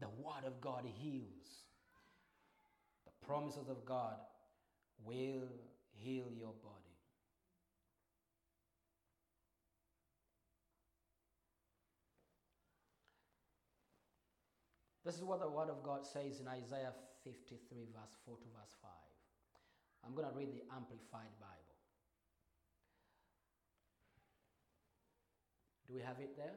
The 0.00 0.08
Word 0.08 0.44
of 0.46 0.60
God 0.60 0.84
heals. 0.84 1.64
The 3.04 3.26
promises 3.26 3.68
of 3.68 3.84
God 3.84 4.16
will 5.04 5.48
heal 5.98 6.26
your 6.38 6.52
body. 6.62 6.84
This 15.04 15.16
is 15.16 15.22
what 15.22 15.40
the 15.40 15.48
Word 15.48 15.68
of 15.68 15.82
God 15.82 16.06
says 16.06 16.40
in 16.40 16.48
Isaiah 16.48 16.94
53, 17.24 17.60
verse 17.92 18.16
4 18.24 18.36
to 18.36 18.48
verse 18.56 18.74
5. 18.80 18.90
I'm 20.06 20.14
going 20.14 20.28
to 20.28 20.34
read 20.34 20.48
the 20.48 20.64
Amplified 20.74 21.32
Bible. 21.38 21.76
Do 25.86 25.94
we 25.94 26.00
have 26.00 26.20
it 26.20 26.36
there? 26.36 26.56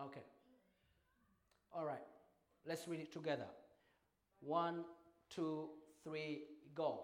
Okay. 0.00 0.22
All 1.82 1.88
right. 1.88 1.98
Let's 2.64 2.86
read 2.86 3.00
it 3.00 3.12
together. 3.12 3.46
One, 4.40 4.84
two, 5.28 5.70
three, 6.04 6.42
go. 6.76 7.00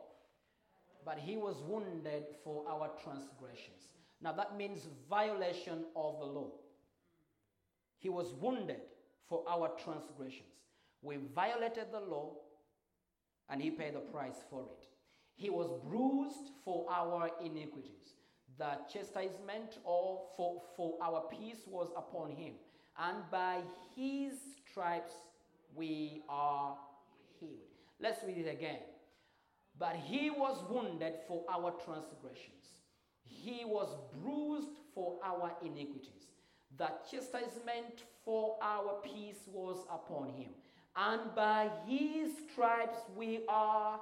But 1.04 1.18
he 1.18 1.36
was 1.36 1.56
wounded 1.66 2.26
for 2.44 2.64
our 2.70 2.88
transgressions. 3.02 3.88
Now 4.22 4.30
that 4.34 4.56
means 4.56 4.86
violation 5.10 5.84
of 5.96 6.20
the 6.20 6.26
law. 6.26 6.52
He 7.98 8.08
was 8.08 8.32
wounded 8.34 8.82
for 9.28 9.42
our 9.50 9.72
transgressions. 9.82 10.54
We 11.02 11.16
violated 11.34 11.86
the 11.90 11.98
law 11.98 12.34
and 13.50 13.60
he 13.60 13.72
paid 13.72 13.96
the 13.96 14.00
price 14.00 14.44
for 14.48 14.62
it. 14.62 14.86
He 15.34 15.50
was 15.50 15.72
bruised 15.88 16.52
for 16.64 16.86
our 16.88 17.30
iniquities. 17.44 18.14
The 18.58 18.78
chastisement 18.92 19.78
of, 19.84 20.20
for, 20.36 20.62
for 20.76 20.98
our 21.02 21.24
peace 21.28 21.64
was 21.66 21.90
upon 21.96 22.30
him 22.30 22.54
and 22.98 23.18
by 23.30 23.60
his 23.96 24.34
stripes 24.70 25.12
we 25.74 26.22
are 26.28 26.76
healed. 27.40 27.52
Let's 28.00 28.22
read 28.24 28.38
it 28.38 28.50
again. 28.50 28.80
But 29.78 29.96
he 29.96 30.30
was 30.30 30.64
wounded 30.68 31.14
for 31.26 31.44
our 31.48 31.72
transgressions, 31.84 32.66
he 33.24 33.64
was 33.64 33.96
bruised 34.20 34.68
for 34.94 35.16
our 35.24 35.52
iniquities. 35.62 36.26
The 36.76 36.88
chastisement 37.10 38.02
for 38.24 38.56
our 38.62 39.00
peace 39.02 39.48
was 39.52 39.84
upon 39.90 40.30
him, 40.30 40.50
and 40.96 41.34
by 41.34 41.70
his 41.86 42.32
stripes 42.52 42.98
we 43.16 43.40
are 43.48 44.00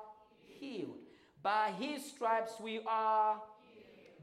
healed. 0.59 0.97
By 1.43 1.73
his 1.79 2.05
stripes 2.05 2.53
we 2.61 2.81
are. 2.87 3.41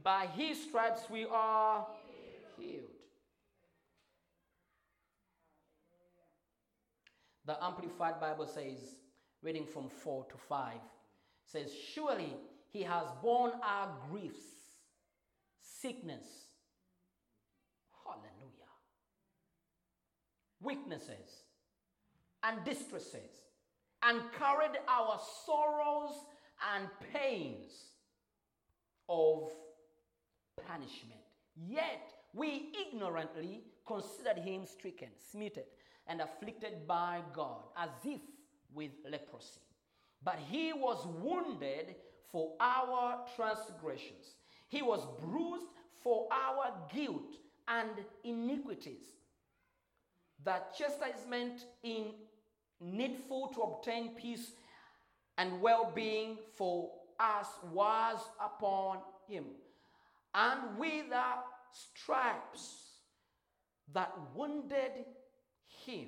By 0.04 0.28
his 0.36 0.62
stripes 0.62 1.04
we 1.10 1.26
are 1.32 1.88
healed. 2.58 2.84
The 7.46 7.62
Amplified 7.64 8.20
Bible 8.20 8.48
says, 8.48 8.96
reading 9.42 9.66
from 9.66 9.90
4 9.90 10.26
to 10.26 10.38
5, 10.38 10.74
says, 11.46 11.72
Surely 11.94 12.34
he 12.72 12.84
has 12.84 13.06
borne 13.22 13.52
our 13.62 13.90
griefs, 14.10 14.46
sickness, 15.62 16.24
hallelujah, 18.06 18.72
weaknesses, 20.62 21.44
and 22.44 22.64
distresses, 22.64 23.42
and 24.04 24.22
carried 24.38 24.78
our 24.88 25.20
sorrows 25.46 26.16
and 26.74 26.88
pains 27.14 27.72
of 29.10 29.52
punishment. 30.66 31.20
Yet 31.56 32.14
we 32.34 32.72
ignorantly 32.88 33.64
considered 33.86 34.38
him 34.38 34.66
stricken, 34.66 35.10
smitten 35.32 35.64
and 36.08 36.22
afflicted 36.22 36.88
by 36.88 37.22
God, 37.34 37.64
as 37.78 37.90
if 38.04 38.22
with 38.74 38.92
leprosy. 39.10 39.62
But 40.24 40.40
he 40.50 40.74
was 40.74 41.06
wounded 41.22 41.96
for 42.32 42.54
our 42.60 43.26
transgressions, 43.36 44.36
he 44.70 44.82
was 44.82 45.06
bruised 45.22 45.68
for 46.04 46.28
our 46.32 46.74
guilt 46.94 47.38
and 47.68 47.92
iniquities. 48.24 49.14
that 50.44 50.76
chastisement 50.76 51.66
in 51.84 52.08
needful 52.82 53.48
to 53.54 53.62
obtain 53.62 54.10
peace 54.10 54.52
and 55.38 55.62
well-being 55.62 56.38
for 56.58 56.92
us 57.20 57.48
was 57.72 58.20
upon 58.44 58.98
him 59.28 59.46
and 60.36 60.78
with 60.78 61.10
the 61.10 61.24
stripes 61.72 62.92
that 63.94 64.12
wounded 64.36 65.06
him 65.86 66.08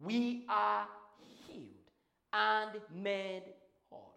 we 0.00 0.44
are 0.48 0.86
healed 1.46 1.90
and 2.32 2.80
made 2.94 3.42
whole 3.88 4.14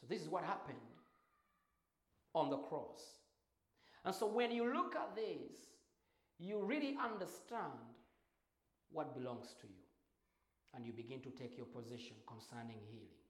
so 0.00 0.06
this 0.08 0.22
is 0.22 0.28
what 0.28 0.44
happened 0.44 0.78
on 2.34 2.50
the 2.50 2.56
cross 2.56 3.20
and 4.04 4.14
so 4.14 4.26
when 4.26 4.50
you 4.50 4.72
look 4.72 4.94
at 4.96 5.14
this 5.14 5.74
you 6.38 6.62
really 6.64 6.96
understand 7.02 7.72
what 8.94 9.14
belongs 9.14 9.54
to 9.60 9.66
you. 9.66 9.82
And 10.74 10.86
you 10.86 10.92
begin 10.92 11.20
to 11.20 11.30
take 11.30 11.56
your 11.56 11.66
position 11.66 12.16
concerning 12.26 12.78
healing. 12.90 13.23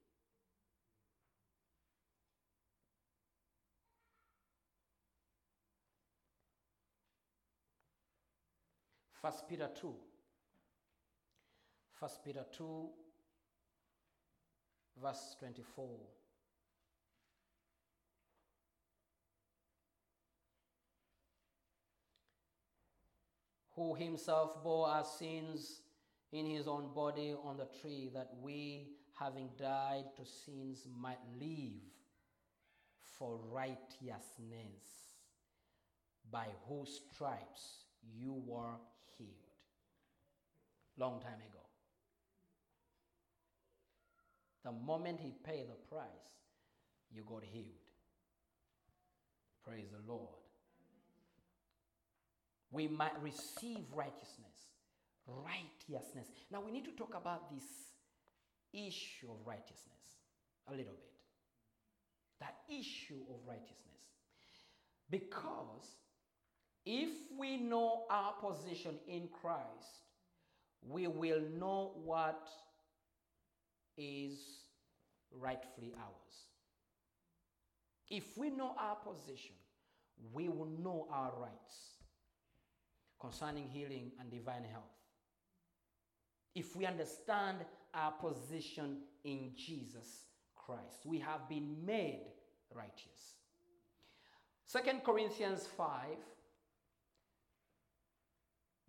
First 9.25 9.49
Peter 9.49 9.71
2. 9.81 9.95
First 11.99 12.23
Peter 12.23 12.45
2, 12.59 12.89
verse 15.03 15.37
24. 15.39 15.89
who 23.75 23.95
himself 23.95 24.63
bore 24.63 24.89
our 24.89 25.05
sins 25.05 25.81
in 26.31 26.45
his 26.45 26.69
own 26.69 26.93
body 26.95 27.35
on 27.43 27.57
the 27.57 27.67
tree, 27.81 28.11
that 28.13 28.31
we, 28.43 28.89
having 29.19 29.49
died 29.59 30.05
to 30.17 30.25
sins, 30.27 30.87
might 31.01 31.19
live 31.41 31.81
for 33.19 33.41
righteousness, 33.51 34.85
by 36.31 36.47
whose 36.69 37.01
stripes 37.11 37.87
you 38.17 38.41
were 38.47 38.77
healed. 39.19 39.31
Long 40.97 41.21
time 41.21 41.41
ago. 41.51 41.61
The 44.65 44.73
moment 44.73 45.21
he 45.21 45.33
paid 45.45 45.69
the 45.69 45.95
price, 45.95 46.07
you 47.13 47.23
got 47.29 47.43
healed. 47.45 47.67
Praise 49.65 49.89
the 49.91 50.13
Lord 50.13 50.45
we 52.75 52.89
might 52.89 53.15
receive 53.23 53.87
righteousness. 53.95 54.75
Righteousness. 55.27 56.27
Now 56.51 56.61
we 56.61 56.73
need 56.73 56.85
to 56.85 56.91
talk 56.91 57.15
about 57.15 57.51
this 57.55 57.65
issue 58.73 59.31
of 59.31 59.47
righteousness 59.47 60.19
a 60.69 60.73
little 60.73 60.93
bit. 60.93 61.15
That 62.41 62.57
issue 62.69 63.23
of 63.31 63.37
righteousness. 63.47 63.79
Because 65.09 65.87
if 66.87 67.11
we 67.39 67.57
know 67.57 68.05
our 68.11 68.33
position 68.35 68.97
in 69.09 69.29
Christ, 69.29 70.05
we 70.87 71.07
will 71.07 71.41
know 71.59 71.93
what 72.05 72.49
is 73.97 74.39
rightfully 75.31 75.95
ours. 75.99 76.47
If 78.11 78.37
we 78.37 78.51
know 78.51 78.75
our 78.79 78.97
position, 78.97 79.55
we 80.33 80.49
will 80.49 80.69
know 80.83 81.09
our 81.11 81.33
rights 81.41 81.95
concerning 83.21 83.69
healing 83.69 84.13
and 84.21 84.31
divine 84.31 84.65
health. 84.65 84.85
If 86.55 86.77
we 86.77 86.87
understand 86.87 87.59
our 87.95 88.13
position 88.13 88.99
in 89.25 89.53
Jesus 89.57 90.27
Christ, 90.55 91.05
we 91.05 91.19
have 91.19 91.49
been 91.49 91.85
made 91.85 92.27
righteous. 92.73 93.39
Second 94.67 95.03
Corinthians 95.05 95.67
5, 95.77 95.89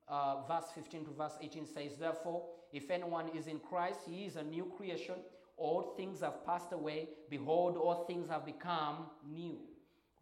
uh, 0.08 0.44
verse 0.48 0.66
15 0.74 1.06
to 1.06 1.12
verse 1.12 1.34
18 1.42 1.66
says, 1.66 1.92
Therefore, 2.00 2.44
if 2.72 2.90
anyone 2.90 3.30
is 3.36 3.48
in 3.48 3.60
Christ, 3.60 4.00
he 4.08 4.26
is 4.26 4.36
a 4.36 4.44
new 4.44 4.72
creation. 4.78 5.16
All 5.58 5.94
things 5.96 6.22
have 6.22 6.46
passed 6.46 6.74
away. 6.74 7.10
Behold, 7.30 7.78
all 7.78 8.06
things 8.06 8.30
have 8.30 8.46
become 8.46 9.08
new. 9.28 9.58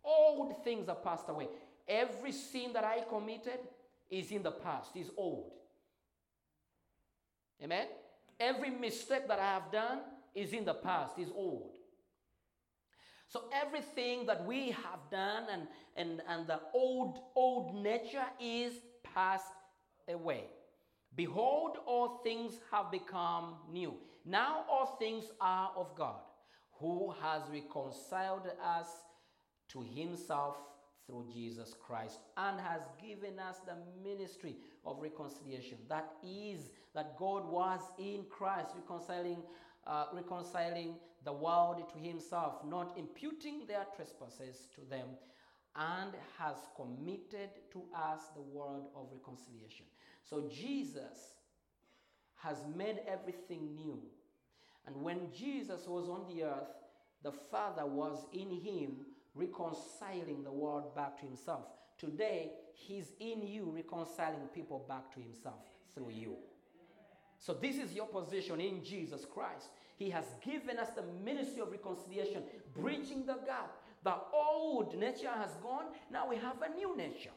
Old 0.03 0.63
things 0.63 0.87
have 0.87 1.03
passed 1.03 1.29
away. 1.29 1.47
Every 1.87 2.31
sin 2.31 2.71
that 2.73 2.83
I 2.83 3.03
committed, 3.09 3.59
is 4.13 4.31
in 4.31 4.43
the 4.43 4.51
past, 4.51 4.95
is 4.95 5.09
old. 5.17 5.51
Amen? 7.63 7.87
Every 8.39 8.69
mistake 8.69 9.27
that 9.27 9.39
I 9.39 9.53
have 9.53 9.71
done 9.71 9.99
is 10.35 10.53
in 10.53 10.65
the 10.65 10.73
past, 10.73 11.17
is 11.17 11.29
old. 11.33 11.71
So 13.27 13.45
everything 13.51 14.27
that 14.27 14.45
we 14.45 14.69
have 14.69 14.99
done 15.09 15.45
and, 15.51 15.67
and, 15.95 16.21
and 16.27 16.45
the 16.45 16.59
old, 16.73 17.17
old 17.35 17.73
nature 17.73 18.25
is 18.39 18.73
passed 19.03 19.47
away. 20.07 20.45
Behold, 21.15 21.77
all 21.85 22.21
things 22.23 22.59
have 22.71 22.91
become 22.91 23.55
new. 23.71 23.93
Now 24.25 24.65
all 24.69 24.95
things 24.99 25.25
are 25.39 25.71
of 25.75 25.95
God, 25.95 26.21
who 26.79 27.13
has 27.21 27.43
reconciled 27.51 28.47
us 28.63 28.87
to 29.69 29.81
himself 29.81 30.57
through 31.05 31.27
Jesus 31.33 31.73
Christ 31.85 32.19
and 32.37 32.59
has 32.59 32.81
given 33.01 33.37
us 33.39 33.57
the 33.65 33.75
ministry 34.01 34.55
of 34.85 35.01
reconciliation. 35.01 35.77
That 35.89 36.09
is, 36.23 36.69
that 36.95 37.17
God 37.17 37.49
was 37.49 37.81
in 37.99 38.25
Christ 38.29 38.69
reconciling, 38.75 39.43
uh, 39.85 40.05
reconciling 40.13 40.95
the 41.25 41.33
world 41.33 41.83
to 41.93 41.99
himself, 41.99 42.65
not 42.65 42.97
imputing 42.97 43.65
their 43.67 43.85
trespasses 43.95 44.67
to 44.75 44.81
them, 44.89 45.07
and 45.75 46.11
has 46.37 46.55
committed 46.75 47.49
to 47.71 47.83
us 47.95 48.21
the 48.35 48.41
word 48.41 48.83
of 48.95 49.07
reconciliation. 49.11 49.85
So 50.23 50.49
Jesus 50.49 51.35
has 52.35 52.57
made 52.75 52.99
everything 53.07 53.75
new. 53.75 53.99
And 54.85 54.95
when 54.97 55.31
Jesus 55.35 55.87
was 55.87 56.09
on 56.09 56.25
the 56.27 56.43
earth, 56.43 56.69
the 57.23 57.31
Father 57.31 57.85
was 57.85 58.25
in 58.33 58.49
him 58.49 58.97
reconciling 59.33 60.43
the 60.43 60.51
world 60.51 60.95
back 60.95 61.19
to 61.19 61.25
himself. 61.25 61.63
Today, 61.97 62.51
he's 62.73 63.13
in 63.19 63.47
you, 63.47 63.71
reconciling 63.73 64.47
people 64.53 64.85
back 64.87 65.13
to 65.13 65.19
himself 65.19 65.61
through 65.95 66.11
you. 66.11 66.35
So, 67.39 67.53
this 67.53 67.77
is 67.77 67.93
your 67.93 68.07
position 68.07 68.59
in 68.59 68.83
Jesus 68.83 69.25
Christ. 69.25 69.67
He 69.95 70.09
has 70.09 70.25
given 70.43 70.77
us 70.77 70.89
the 70.89 71.03
ministry 71.23 71.61
of 71.61 71.71
reconciliation, 71.71 72.43
bridging 72.73 73.25
the 73.25 73.35
gap. 73.45 73.71
The 74.03 74.15
old 74.33 74.97
nature 74.97 75.31
has 75.31 75.51
gone, 75.61 75.85
now 76.11 76.29
we 76.29 76.35
have 76.35 76.61
a 76.61 76.75
new 76.75 76.95
nature. 76.97 77.31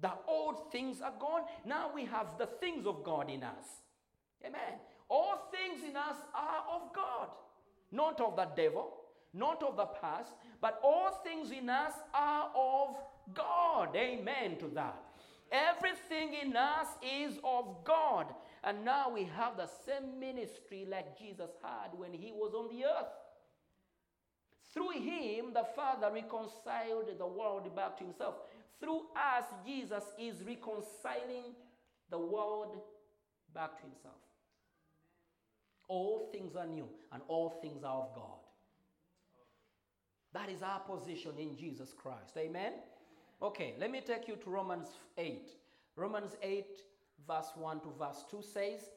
The 0.00 0.12
old 0.28 0.70
things 0.70 1.00
are 1.00 1.14
gone, 1.18 1.42
now 1.64 1.90
we 1.94 2.04
have 2.04 2.36
the 2.38 2.46
things 2.46 2.86
of 2.86 3.02
God 3.04 3.30
in 3.30 3.42
us. 3.42 3.64
Amen. 4.44 4.78
All 5.08 5.50
things 5.50 5.82
in 5.88 5.96
us 5.96 6.16
are 6.34 6.64
of 6.74 6.94
God, 6.94 7.28
not 7.90 8.20
of 8.20 8.36
the 8.36 8.48
devil, 8.56 8.92
not 9.32 9.62
of 9.62 9.76
the 9.76 9.86
past, 9.86 10.34
but 10.60 10.78
all 10.82 11.22
things 11.24 11.50
in 11.50 11.68
us 11.68 11.92
are 12.12 12.50
of 12.54 12.96
God. 13.34 13.96
Amen 13.96 14.58
to 14.58 14.66
that. 14.74 15.02
Everything 15.50 16.34
in 16.42 16.56
us 16.56 16.88
is 17.02 17.38
of 17.44 17.84
God. 17.84 18.26
And 18.62 18.84
now 18.84 19.10
we 19.10 19.24
have 19.36 19.56
the 19.56 19.68
same 19.86 20.18
ministry 20.18 20.86
like 20.88 21.18
Jesus 21.18 21.50
had 21.62 21.96
when 21.96 22.12
he 22.12 22.32
was 22.32 22.54
on 22.54 22.74
the 22.74 22.84
earth. 22.84 23.08
Through 24.74 24.90
him, 24.90 25.52
the 25.54 25.64
Father 25.76 26.10
reconciled 26.12 27.08
the 27.16 27.26
world 27.26 27.74
back 27.76 27.96
to 27.98 28.04
himself. 28.04 28.34
Through 28.80 29.02
us, 29.14 29.44
Jesus 29.64 30.02
is 30.18 30.42
reconciling 30.44 31.54
the 32.10 32.18
world 32.18 32.76
back 33.54 33.76
to 33.76 33.82
himself. 33.84 34.14
All 35.86 36.28
things 36.32 36.56
are 36.56 36.66
new 36.66 36.88
and 37.12 37.22
all 37.28 37.50
things 37.62 37.84
are 37.84 38.02
of 38.02 38.14
God. 38.16 38.40
That 40.32 40.50
is 40.50 40.62
our 40.62 40.80
position 40.80 41.32
in 41.38 41.56
Jesus 41.56 41.94
Christ. 41.96 42.36
Amen? 42.36 42.72
Okay, 43.40 43.74
let 43.78 43.92
me 43.92 44.00
take 44.04 44.26
you 44.26 44.34
to 44.36 44.50
Romans 44.50 44.88
8. 45.16 45.50
Romans 45.94 46.36
8, 46.42 46.66
verse 47.28 47.50
1 47.54 47.80
to 47.80 47.88
verse 47.96 48.24
2 48.28 48.42
says, 48.42 48.90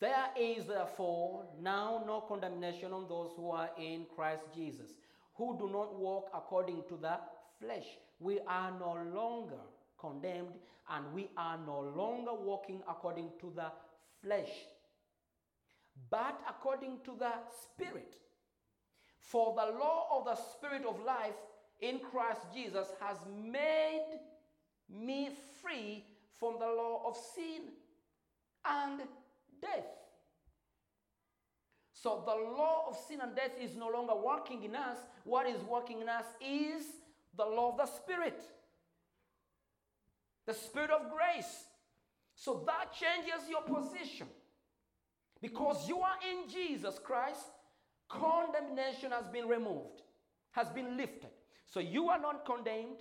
There 0.00 0.30
is 0.38 0.64
therefore 0.64 1.44
now 1.60 2.02
no 2.06 2.22
condemnation 2.22 2.92
on 2.92 3.06
those 3.06 3.32
who 3.36 3.50
are 3.50 3.70
in 3.78 4.06
Christ 4.16 4.44
Jesus, 4.54 4.94
who 5.34 5.58
do 5.58 5.70
not 5.70 5.94
walk 5.94 6.30
according 6.34 6.84
to 6.88 6.96
the 6.96 7.18
flesh. 7.60 7.86
We 8.18 8.40
are 8.48 8.72
no 8.78 8.96
longer 9.14 9.60
condemned, 9.98 10.54
and 10.90 11.12
we 11.12 11.28
are 11.36 11.58
no 11.66 11.80
longer 11.94 12.32
walking 12.32 12.80
according 12.88 13.30
to 13.40 13.52
the 13.54 13.70
flesh, 14.22 14.50
but 16.08 16.40
according 16.48 17.00
to 17.04 17.12
the 17.18 17.32
Spirit. 17.62 18.16
For 19.18 19.54
the 19.54 19.78
law 19.78 20.18
of 20.18 20.24
the 20.24 20.34
Spirit 20.34 20.86
of 20.86 21.04
life 21.04 21.36
in 21.80 22.00
Christ 22.10 22.40
Jesus 22.54 22.88
has 23.00 23.18
made 23.28 24.18
me 24.88 25.30
free 25.62 26.04
from 26.38 26.54
the 26.58 26.66
law 26.66 27.02
of 27.06 27.16
sin 27.16 27.72
and 28.64 29.02
death. 29.60 29.86
So 31.92 32.22
the 32.24 32.34
law 32.34 32.86
of 32.88 32.96
sin 33.08 33.20
and 33.20 33.36
death 33.36 33.52
is 33.60 33.76
no 33.76 33.88
longer 33.88 34.14
working 34.14 34.64
in 34.64 34.74
us. 34.74 34.96
What 35.24 35.46
is 35.46 35.62
working 35.64 36.00
in 36.00 36.08
us 36.08 36.24
is 36.40 36.82
the 37.36 37.44
law 37.44 37.72
of 37.72 37.76
the 37.76 37.86
Spirit, 37.86 38.42
the 40.46 40.54
Spirit 40.54 40.90
of 40.90 41.10
grace. 41.10 41.64
So 42.34 42.64
that 42.66 42.94
changes 42.94 43.48
your 43.50 43.62
position. 43.62 44.28
Because 45.42 45.86
you 45.88 46.00
are 46.00 46.16
in 46.30 46.50
Jesus 46.50 46.98
Christ, 46.98 47.44
condemnation 48.08 49.10
has 49.12 49.28
been 49.28 49.46
removed, 49.46 50.02
has 50.52 50.68
been 50.70 50.96
lifted. 50.96 51.30
So 51.66 51.80
you 51.80 52.08
are 52.08 52.20
not 52.20 52.44
condemned. 52.44 52.96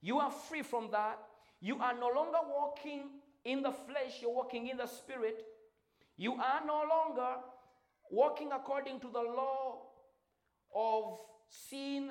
You 0.00 0.18
are 0.18 0.30
free 0.30 0.62
from 0.62 0.90
that. 0.92 1.18
You 1.60 1.78
are 1.78 1.94
no 1.98 2.08
longer 2.14 2.38
walking 2.48 3.08
in 3.44 3.62
the 3.62 3.72
flesh, 3.72 4.20
you're 4.20 4.34
walking 4.34 4.68
in 4.68 4.76
the 4.76 4.86
spirit. 4.86 5.44
You 6.16 6.34
are 6.34 6.60
no 6.66 6.82
longer 6.88 7.36
walking 8.10 8.50
according 8.52 9.00
to 9.00 9.08
the 9.08 9.20
law 9.20 9.82
of 10.74 11.18
sin 11.48 12.10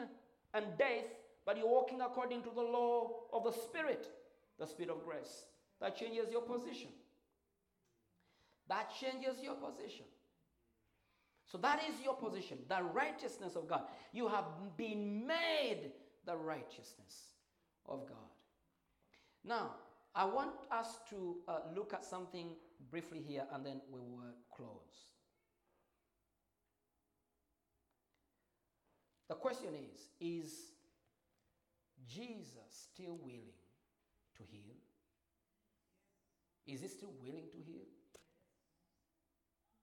and 0.53 0.65
death, 0.77 1.05
but 1.45 1.57
you're 1.57 1.67
walking 1.67 2.01
according 2.01 2.43
to 2.43 2.49
the 2.53 2.61
law 2.61 3.11
of 3.33 3.43
the 3.43 3.51
spirit, 3.51 4.07
the 4.59 4.67
spirit 4.67 4.91
of 4.91 5.03
grace. 5.03 5.45
That 5.81 5.97
changes 5.97 6.31
your 6.31 6.41
position. 6.41 6.89
That 8.69 8.91
changes 8.99 9.41
your 9.43 9.55
position. 9.55 10.05
So 11.45 11.57
that 11.59 11.81
is 11.89 12.03
your 12.03 12.15
position, 12.15 12.57
the 12.67 12.81
righteousness 12.81 13.55
of 13.55 13.67
God. 13.67 13.81
You 14.11 14.27
have 14.27 14.45
been 14.77 15.27
made 15.27 15.91
the 16.25 16.35
righteousness 16.35 17.33
of 17.87 18.07
God. 18.07 18.17
Now, 19.43 19.71
I 20.15 20.25
want 20.25 20.51
us 20.71 20.99
to 21.09 21.37
uh, 21.47 21.59
look 21.75 21.93
at 21.93 22.05
something 22.05 22.55
briefly 22.91 23.19
here 23.27 23.45
and 23.53 23.65
then 23.65 23.81
we 23.91 23.99
will 23.99 24.35
close. 24.55 25.13
The 29.27 29.35
question 29.35 29.69
is 29.73 30.09
Is 30.19 30.53
Jesus 32.07 32.87
still 32.93 33.17
willing 33.23 33.57
to 34.37 34.43
heal? 34.43 34.75
Is 36.67 36.81
he 36.81 36.87
still 36.87 37.13
willing 37.21 37.47
to 37.51 37.57
heal? 37.57 37.85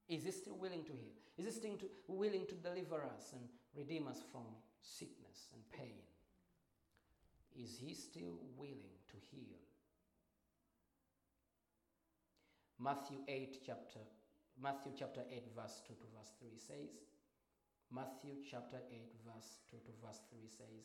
Is 0.08 0.24
he 0.24 0.30
still 0.30 0.56
willing 0.56 0.84
to 0.84 0.92
heal? 0.92 1.16
Is 1.38 1.46
he 1.46 1.52
still 1.52 1.76
to, 1.78 1.86
willing 2.08 2.46
to 2.46 2.54
deliver 2.54 3.04
us 3.04 3.32
and 3.32 3.42
redeem 3.76 4.08
us 4.08 4.22
from 4.30 4.42
sickness 4.82 5.48
and 5.54 5.62
pain? 5.70 6.02
Is 7.56 7.78
he 7.78 7.94
still 7.94 8.38
willing 8.56 8.98
to 9.08 9.16
heal? 9.30 9.58
Matthew 12.82 13.18
8 13.28 13.58
chapter 13.66 14.00
Matthew 14.62 14.92
chapter 14.98 15.22
8 15.30 15.42
verse 15.56 15.82
2 15.86 15.94
to 15.94 16.06
verse 16.16 16.32
3 16.40 16.50
says 16.56 16.90
Matthew 17.92 18.36
chapter 18.50 18.78
8 18.90 18.98
verse 19.26 19.58
2 19.70 19.76
to 19.84 19.92
verse 20.04 20.20
3 20.30 20.40
says 20.48 20.84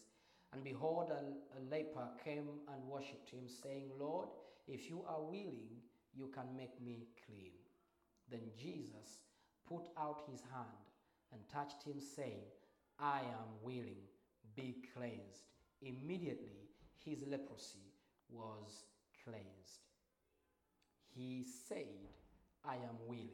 and 0.53 0.63
behold 0.63 1.11
a, 1.11 1.21
a 1.57 1.61
leper 1.71 2.07
came 2.23 2.49
and 2.73 2.83
worshipped 2.87 3.29
him 3.29 3.47
saying 3.47 3.89
Lord 3.99 4.29
if 4.67 4.89
you 4.89 5.03
are 5.07 5.21
willing 5.21 5.81
you 6.13 6.29
can 6.33 6.55
make 6.57 6.81
me 6.81 7.07
clean 7.25 7.53
then 8.29 8.41
Jesus 8.57 9.21
put 9.67 9.87
out 9.97 10.21
his 10.29 10.41
hand 10.41 10.85
and 11.31 11.41
touched 11.49 11.83
him, 11.83 11.99
saying, 11.99 12.45
I 12.99 13.19
am 13.19 13.49
willing, 13.61 14.07
be 14.55 14.77
cleansed. 14.95 15.51
Immediately 15.81 16.69
his 17.03 17.23
leprosy 17.27 17.91
was 18.29 18.85
cleansed. 19.23 19.84
He 21.15 21.45
said, 21.67 21.85
I 22.63 22.75
am 22.75 22.97
willing. 23.07 23.29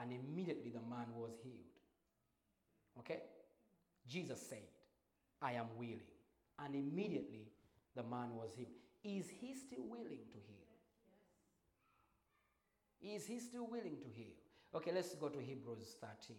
And 0.00 0.12
immediately 0.12 0.70
the 0.70 0.80
man 0.80 1.06
was 1.14 1.32
healed. 1.42 1.56
Okay? 3.00 3.20
Jesus 4.08 4.40
said, 4.48 4.68
I 5.42 5.52
am 5.52 5.66
willing. 5.76 6.00
And 6.64 6.74
immediately 6.74 7.48
the 7.94 8.02
man 8.02 8.34
was 8.34 8.54
healed. 8.56 8.70
Is 9.04 9.28
he 9.28 9.54
still 9.54 9.84
willing 9.86 10.24
to 10.32 10.38
heal? 10.46 10.68
Is 13.00 13.26
he 13.26 13.38
still 13.38 13.66
willing 13.66 13.96
to 14.02 14.08
heal? 14.08 14.34
Okay, 14.74 14.92
let's 14.92 15.14
go 15.14 15.28
to 15.28 15.38
Hebrews 15.38 15.96
13. 16.00 16.36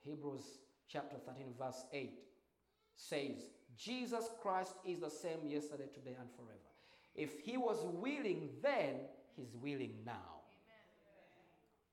Hebrews 0.00 0.44
chapter 0.88 1.16
13, 1.26 1.54
verse 1.58 1.84
8 1.92 2.12
says, 2.94 3.48
Jesus 3.76 4.30
Christ 4.40 4.74
is 4.84 5.00
the 5.00 5.10
same 5.10 5.46
yesterday, 5.46 5.88
today, 5.92 6.16
and 6.18 6.30
forever. 6.36 6.65
If 7.16 7.40
he 7.40 7.56
was 7.56 7.78
willing 7.84 8.50
then, 8.62 8.94
he's 9.36 9.54
willing 9.60 9.94
now. 10.04 10.42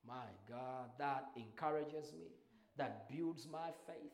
My 0.06 0.26
God, 0.50 0.90
that 1.00 1.28
encourages 1.36 2.12
me, 2.14 2.28
that 2.78 3.10
builds 3.10 3.48
my 3.50 3.70
faith. 3.88 4.12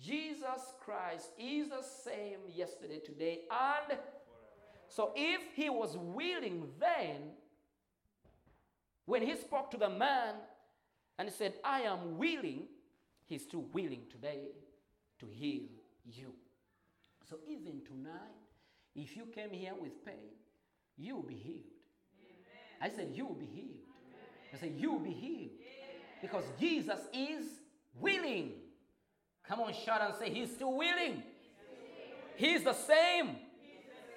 Jesus 0.00 0.72
Christ 0.80 1.30
is 1.38 1.68
the 1.68 1.82
same 1.82 2.38
yesterday, 2.54 3.00
today, 3.00 3.40
and 3.50 3.98
so 4.88 5.12
if 5.14 5.42
he 5.54 5.68
was 5.68 5.96
willing 5.96 6.68
then, 6.80 7.32
when 9.04 9.22
he 9.22 9.36
spoke 9.36 9.70
to 9.70 9.76
the 9.76 9.88
man 9.88 10.34
and 11.18 11.30
said, 11.30 11.54
I 11.64 11.82
am 11.82 12.16
willing, 12.18 12.68
he's 13.26 13.42
still 13.42 13.66
willing 13.72 14.02
today 14.10 14.48
to 15.20 15.26
heal 15.26 15.64
you. 16.04 16.32
So 17.28 17.38
even 17.46 17.82
tonight, 17.84 18.37
if 18.98 19.16
you 19.16 19.26
came 19.34 19.50
here 19.50 19.72
with 19.80 20.04
pain, 20.04 20.30
you 20.96 21.14
will 21.14 21.22
be 21.22 21.34
healed. 21.34 21.62
Amen. 22.20 22.92
I 22.92 22.96
said, 22.96 23.12
You 23.14 23.26
will 23.26 23.34
be 23.34 23.46
healed. 23.46 23.78
Amen. 24.08 24.52
I 24.52 24.58
said, 24.58 24.72
You 24.76 24.92
will 24.92 24.98
be 24.98 25.12
healed. 25.12 25.50
Amen. 25.60 26.20
Because 26.20 26.44
Jesus 26.58 26.98
is 27.12 27.44
willing. 28.00 28.52
Come 29.46 29.60
on, 29.60 29.72
shout 29.72 30.02
and 30.02 30.14
say, 30.16 30.30
He's 30.30 30.50
still 30.50 30.76
willing. 30.76 31.22
He's 32.36 32.64
the 32.64 32.72
same 32.72 33.36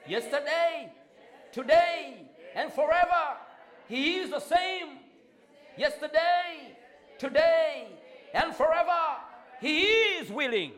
yesterday, 0.08 0.92
today, 1.52 2.28
and 2.56 2.74
forever. 2.74 3.38
He 3.88 4.18
is 4.18 4.32
the 4.32 4.40
same 4.40 5.00
yesterday, 5.78 6.76
today, 7.20 7.88
and 8.34 8.56
forever. 8.56 9.18
He 9.60 9.82
is 9.82 10.32
willing. 10.32 10.72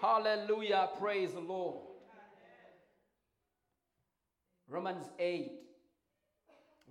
Hallelujah. 0.00 0.88
Praise 0.98 1.32
the 1.32 1.40
Lord. 1.40 1.93
Romans 4.68 5.06
8, 5.18 5.52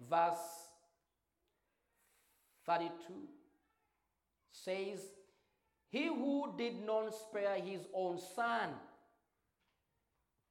verse 0.10 0.38
32 2.66 2.92
says, 4.52 5.00
He 5.90 6.08
who 6.08 6.54
did 6.58 6.86
not 6.86 7.14
spare 7.14 7.56
his 7.56 7.82
own 7.94 8.20
son, 8.36 8.70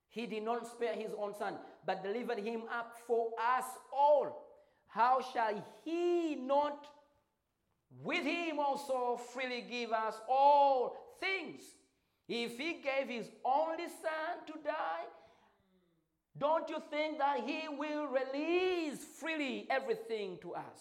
he 0.08 0.26
did 0.26 0.42
not 0.42 0.66
spare 0.66 0.94
his 0.94 1.12
own 1.18 1.34
son, 1.34 1.54
but 1.86 2.02
delivered 2.02 2.38
him 2.38 2.62
up 2.70 2.96
for 3.06 3.30
us 3.38 3.64
all 3.92 4.42
how 4.92 5.22
shall 5.32 5.64
he 5.84 6.34
not 6.34 6.86
with 8.02 8.24
him 8.24 8.58
also 8.58 9.18
freely 9.32 9.62
give 9.62 9.90
us 9.90 10.20
all 10.28 11.16
things? 11.18 11.62
If 12.28 12.58
he 12.58 12.74
gave 12.74 13.08
his 13.08 13.30
only 13.42 13.86
son 13.86 14.46
to 14.48 14.52
die, 14.62 15.04
don't 16.38 16.68
you 16.68 16.82
think 16.90 17.18
that 17.18 17.40
he 17.46 17.62
will 17.68 18.06
release 18.06 19.04
freely 19.20 19.66
everything 19.70 20.38
to 20.42 20.54
us? 20.54 20.80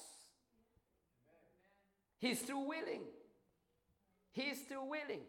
He's 2.20 2.40
still 2.40 2.66
willing. 2.66 3.02
He's 4.32 4.62
still 4.62 4.88
willing. 4.88 5.22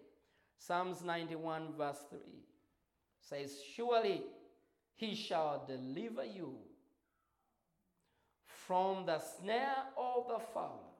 Psalms 0.59 1.03
91, 1.03 1.73
verse 1.77 1.99
3 2.11 2.21
says, 3.21 3.57
Surely 3.75 4.23
he 4.95 5.15
shall 5.15 5.65
deliver 5.67 6.25
you 6.25 6.55
from 8.45 9.07
the 9.07 9.19
snare 9.19 9.85
of 9.97 10.29
the 10.29 10.39
fowler 10.55 10.93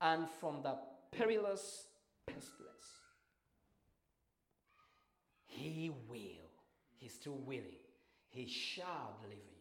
and 0.00 0.26
from 0.40 0.62
the 0.62 0.74
perilous 1.10 1.84
pestilence. 2.26 2.64
He 5.46 5.90
will. 6.08 6.48
He's 6.96 7.12
still 7.12 7.38
willing. 7.44 7.87
He 8.28 8.46
shall 8.46 9.16
deliver 9.22 9.40
you. 9.40 9.58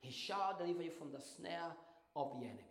He 0.00 0.12
shall 0.12 0.56
deliver 0.58 0.82
you 0.82 0.90
from 0.90 1.12
the 1.12 1.20
snare 1.20 1.72
of 2.14 2.32
the 2.38 2.46
enemy. 2.46 2.62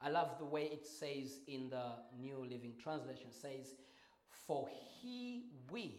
I 0.00 0.10
love 0.10 0.38
the 0.38 0.44
way 0.44 0.64
it 0.64 0.86
says 0.86 1.38
in 1.48 1.70
the 1.70 1.92
New 2.18 2.38
Living 2.38 2.74
Translation 2.82 3.30
says, 3.30 3.74
For 4.46 4.68
he 5.00 5.46
will 5.70 5.90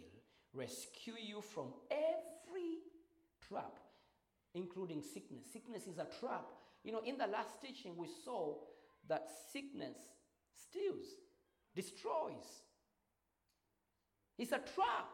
rescue 0.53 1.15
you 1.19 1.41
from 1.41 1.73
every 1.91 2.77
trap 3.47 3.79
including 4.57 5.01
sickness. 5.01 5.43
Sickness 5.51 5.87
is 5.87 5.97
a 5.99 6.07
trap. 6.19 6.45
You 6.83 6.91
know, 6.91 7.01
in 7.05 7.17
the 7.17 7.27
last 7.27 7.61
teaching, 7.61 7.95
we 7.95 8.07
saw 8.25 8.55
that 9.07 9.27
sickness 9.51 9.97
steals, 10.53 11.05
destroys. 11.75 12.63
It's 14.37 14.51
a 14.51 14.59
trap. 14.59 15.09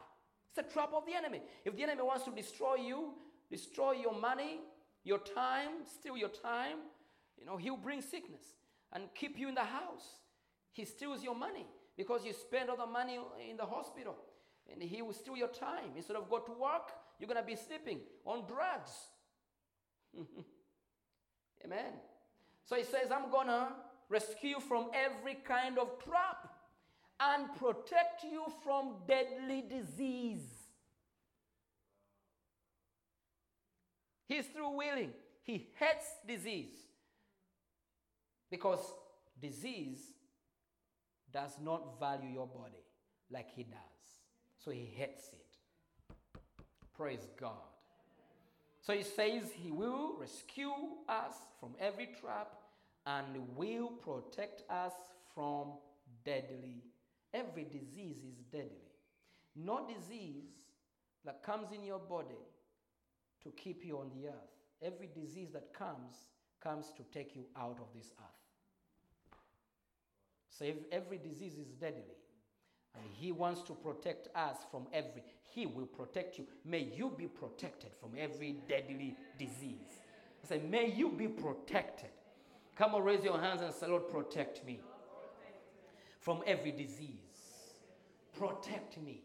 It's 0.56 0.70
a 0.70 0.72
trap 0.72 0.91
of 0.93 1.06
the 1.08 1.16
enemy. 1.16 1.41
If 1.66 1.76
the 1.76 1.82
enemy 1.82 2.04
wants 2.04 2.26
to 2.26 2.32
destroy 2.32 2.76
you, 2.76 3.14
destroy 3.49 3.93
your 3.93 4.14
money, 4.14 4.60
your 5.04 5.18
time, 5.18 5.84
steal 5.99 6.16
your 6.16 6.30
time, 6.30 6.78
you 7.39 7.45
know, 7.45 7.58
he'll 7.58 7.78
bring 7.78 8.01
sickness 8.01 8.43
and 8.91 9.06
keep 9.16 9.39
you 9.39 9.49
in 9.49 9.56
the 9.56 9.64
house. 9.64 10.06
He 10.72 10.86
steals 10.86 11.24
your 11.24 11.36
money 11.36 11.66
because 11.97 12.24
you 12.24 12.34
spend 12.34 12.70
all 12.70 12.78
the 12.78 12.86
money 12.86 13.18
in 13.49 13.58
the 13.58 13.66
hospital. 13.66 14.16
And 14.72 14.82
he 14.82 15.01
will 15.01 15.14
steal 15.14 15.36
your 15.36 15.47
time. 15.47 15.91
Instead 15.95 16.18
of 16.18 16.30
go 16.30 16.39
to 16.39 16.51
work, 16.51 16.91
you're 17.20 17.28
going 17.28 17.41
to 17.41 17.45
be 17.45 17.56
sleeping 17.56 17.99
on 18.24 18.45
drugs. 18.47 18.91
Amen. 21.66 21.93
So 22.66 22.76
he 22.76 22.84
says, 22.84 23.12
I'm 23.12 23.32
going 23.32 23.47
to 23.47 23.70
rescue 24.08 24.51
you 24.51 24.60
from 24.60 24.91
every 24.93 25.36
kind 25.45 25.80
of 25.80 25.97
trap 26.04 26.53
and 27.32 27.47
protect 27.55 28.24
you 28.24 28.43
from 28.63 28.95
deadly 29.07 29.63
disease. 29.69 30.41
He's 34.28 34.47
through 34.47 34.78
willing. 34.78 35.11
He 35.43 35.67
hates 35.78 36.07
disease 36.28 36.74
because 38.49 38.80
disease 39.41 39.99
does 41.32 41.51
not 41.63 41.99
value 41.99 42.30
your 42.30 42.47
body 42.47 42.84
like 43.32 43.49
he 43.55 43.63
does. 43.63 43.80
So 44.63 44.71
he 44.71 44.86
hates 44.95 45.30
it. 45.34 46.39
Praise 46.95 47.28
God. 47.39 47.51
So 48.82 48.93
he 48.93 49.03
says 49.03 49.43
he 49.53 49.71
will 49.71 50.17
rescue 50.19 50.71
us 51.09 51.36
from 51.59 51.71
every 51.80 52.09
trap 52.19 52.53
and 53.05 53.26
will 53.55 53.88
protect 53.88 54.69
us 54.69 54.93
from 55.34 55.74
deadly. 56.26 56.84
Every 57.34 57.63
disease 57.63 58.17
is 58.17 58.38
deadly. 58.51 58.91
No 59.55 59.88
disease 59.88 60.45
that 61.25 61.43
comes 61.43 61.71
in 61.71 61.84
your 61.84 61.99
body 61.99 62.41
to 63.43 63.49
keep 63.51 63.84
you 63.86 63.97
on 63.97 64.09
the 64.15 64.27
earth. 64.27 64.51
Every 64.81 65.09
disease 65.13 65.49
that 65.53 65.73
comes, 65.73 66.27
comes 66.61 66.91
to 66.97 67.03
take 67.13 67.36
you 67.36 67.45
out 67.57 67.77
of 67.79 67.88
this 67.95 68.11
earth. 68.19 68.43
So 70.49 70.65
every 70.91 71.17
disease 71.17 71.57
is 71.57 71.69
deadly. 71.79 72.17
And 72.95 73.05
he 73.11 73.31
wants 73.31 73.63
to 73.63 73.73
protect 73.73 74.27
us 74.36 74.57
from 74.69 74.86
every, 74.93 75.23
he 75.41 75.65
will 75.65 75.88
protect 75.88 76.38
you. 76.38 76.45
May 76.63 76.91
you 76.95 77.11
be 77.17 77.25
protected 77.25 77.89
from 77.99 78.11
every 78.17 78.57
deadly 78.69 79.15
disease. 79.39 80.01
I 80.43 80.47
say, 80.47 80.59
may 80.59 80.91
you 80.91 81.09
be 81.09 81.27
protected. 81.27 82.09
Come 82.75 82.93
on, 82.95 83.03
raise 83.03 83.23
your 83.23 83.39
hands 83.39 83.61
and 83.61 83.73
say, 83.73 83.88
Lord, 83.88 84.09
protect 84.09 84.65
me 84.65 84.79
from 86.19 86.41
every 86.45 86.71
disease. 86.71 87.22
Protect 88.38 89.01
me. 89.01 89.23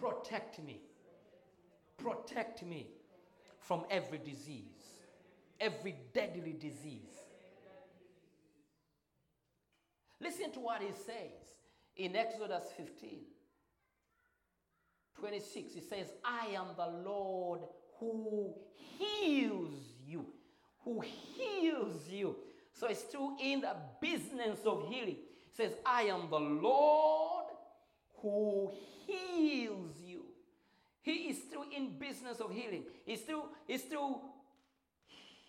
Protect 0.00 0.62
me. 0.62 0.80
Protect 1.96 2.64
me 2.64 2.86
from 3.58 3.84
every 3.90 4.18
disease, 4.18 4.98
every 5.60 5.96
deadly 6.14 6.52
disease. 6.52 7.20
Listen 10.20 10.50
to 10.52 10.60
what 10.60 10.82
he 10.82 10.92
says 10.92 11.54
in 11.96 12.16
Exodus 12.16 12.64
15 12.76 13.20
26. 15.18 15.74
He 15.74 15.80
says, 15.80 16.06
I 16.24 16.46
am 16.54 16.68
the 16.76 16.86
Lord 17.04 17.60
who 17.98 18.54
heals 18.98 19.74
you. 20.06 20.26
Who 20.84 21.00
heals 21.00 22.08
you. 22.08 22.36
So 22.72 22.86
it's 22.86 23.00
still 23.00 23.36
in 23.40 23.60
the 23.60 23.76
business 24.00 24.58
of 24.64 24.88
healing. 24.88 25.16
He 25.16 25.52
says, 25.52 25.72
I 25.84 26.04
am 26.04 26.30
the 26.30 26.38
Lord 26.40 27.39
who 28.22 28.70
heals 29.06 29.94
you. 30.04 30.22
He 31.02 31.30
is 31.30 31.38
still 31.38 31.64
in 31.74 31.98
business 31.98 32.40
of 32.40 32.52
healing. 32.52 32.84
He's 33.04 33.20
still, 33.20 33.46
he's 33.66 33.82
still 33.82 34.20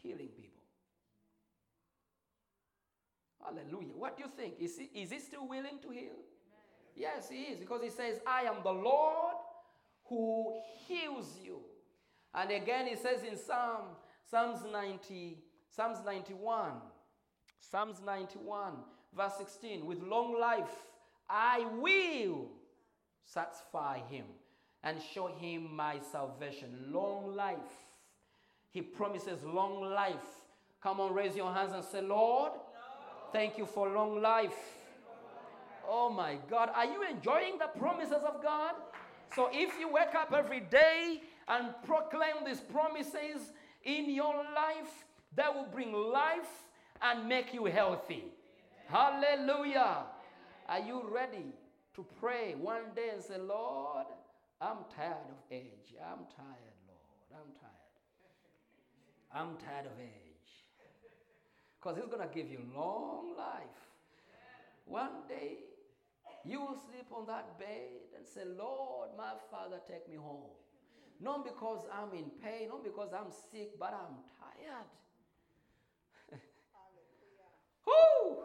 healing 0.01 0.30
people. 0.30 0.63
Hallelujah. 3.43 3.93
What 3.97 4.17
do 4.17 4.24
you 4.24 4.30
think? 4.36 4.55
Is 4.59 4.78
he, 4.78 5.01
is 5.01 5.11
he 5.11 5.19
still 5.19 5.47
willing 5.47 5.80
to 5.82 5.89
heal? 5.89 6.13
Amen. 6.13 6.95
Yes, 6.95 7.30
he 7.30 7.43
is. 7.43 7.59
Because 7.59 7.82
he 7.84 7.89
says, 7.89 8.19
I 8.26 8.43
am 8.43 8.63
the 8.63 8.72
Lord 8.72 9.36
who 10.05 10.55
heals 10.88 11.38
you. 11.43 11.59
And 12.34 12.51
again, 12.51 12.88
he 12.88 12.95
says 12.95 13.24
in 13.30 13.38
Psalm, 13.38 13.88
Psalms 14.30 14.61
90, 14.72 15.38
Psalms 15.69 15.97
91, 16.05 16.72
Psalms 17.59 17.97
91, 18.05 18.74
verse 19.15 19.34
16, 19.38 19.86
with 19.86 20.01
long 20.01 20.39
life 20.39 20.69
I 21.30 21.65
will 21.80 22.49
satisfy 23.34 23.99
him 24.09 24.25
and 24.84 24.97
show 25.13 25.27
him 25.27 25.75
my 25.75 25.99
salvation. 26.11 26.69
Long 26.91 27.36
life. 27.36 27.57
He 28.71 28.82
promises 28.82 29.43
long 29.43 29.82
life. 29.82 30.15
Come 30.82 30.99
on, 30.99 31.13
raise 31.13 31.36
your 31.36 31.53
hands 31.53 31.73
and 31.73 31.84
say, 31.84 32.01
Lord, 32.01 32.53
thank 33.32 33.57
you 33.57 33.65
for 33.65 33.89
long 33.89 34.21
life. 34.21 34.57
Oh 35.88 36.09
my 36.09 36.38
God. 36.49 36.69
Are 36.73 36.86
you 36.86 37.03
enjoying 37.03 37.57
the 37.57 37.67
promises 37.79 38.23
of 38.25 38.41
God? 38.41 38.73
So 39.36 39.49
if 39.51 39.79
you 39.79 39.91
wake 39.91 40.15
up 40.15 40.34
every 40.34 40.61
day 40.61 41.21
and 41.47 41.69
proclaim 41.86 42.43
these 42.45 42.59
promises 42.59 43.51
in 43.84 44.09
your 44.09 44.36
life, 44.36 45.05
that 45.36 45.53
will 45.53 45.67
bring 45.71 45.93
life 45.93 46.65
and 47.01 47.27
make 47.27 47.53
you 47.53 47.65
healthy. 47.65 48.25
Hallelujah. 48.88 50.03
Are 50.67 50.79
you 50.79 51.07
ready 51.09 51.45
to 51.96 52.06
pray 52.20 52.56
one 52.58 52.94
day 52.96 53.10
and 53.14 53.22
say, 53.24 53.38
Lord, 53.38 54.06
I'm 54.62 54.78
tired 54.96 55.28
of 55.30 55.38
age. 55.52 55.94
I'm 56.00 56.26
tired, 56.36 56.78
Lord. 56.88 57.34
I'm 57.34 57.52
tired. 57.60 57.82
I'm 59.34 59.58
tired 59.58 59.86
of 59.88 60.00
age. 60.00 60.66
Because 61.80 61.98
He's 61.98 62.08
going 62.08 62.28
to 62.28 62.34
give 62.34 62.50
you 62.50 62.60
long 62.76 63.36
life. 63.38 63.82
One 64.86 65.28
day, 65.28 65.58
you 66.46 66.60
will 66.62 66.78
sleep 66.89 67.08
on 67.12 67.26
that 67.28 67.58
bed 67.60 68.12
and 68.18 68.26
say, 68.28 68.42
Lord, 68.46 69.10
my 69.18 69.34
Father, 69.50 69.80
take 69.88 70.10
me 70.10 70.16
home. 70.16 70.52
Not 71.20 71.44
because 71.44 71.86
I'm 71.94 72.18
in 72.18 72.32
pain, 72.44 72.70
not 72.70 72.84
because 72.84 73.10
I'm 73.14 73.32
sick, 73.52 73.78
but 73.80 73.94
I'm 73.94 74.18
tired. 74.39 74.89
Whoo! 77.86 78.38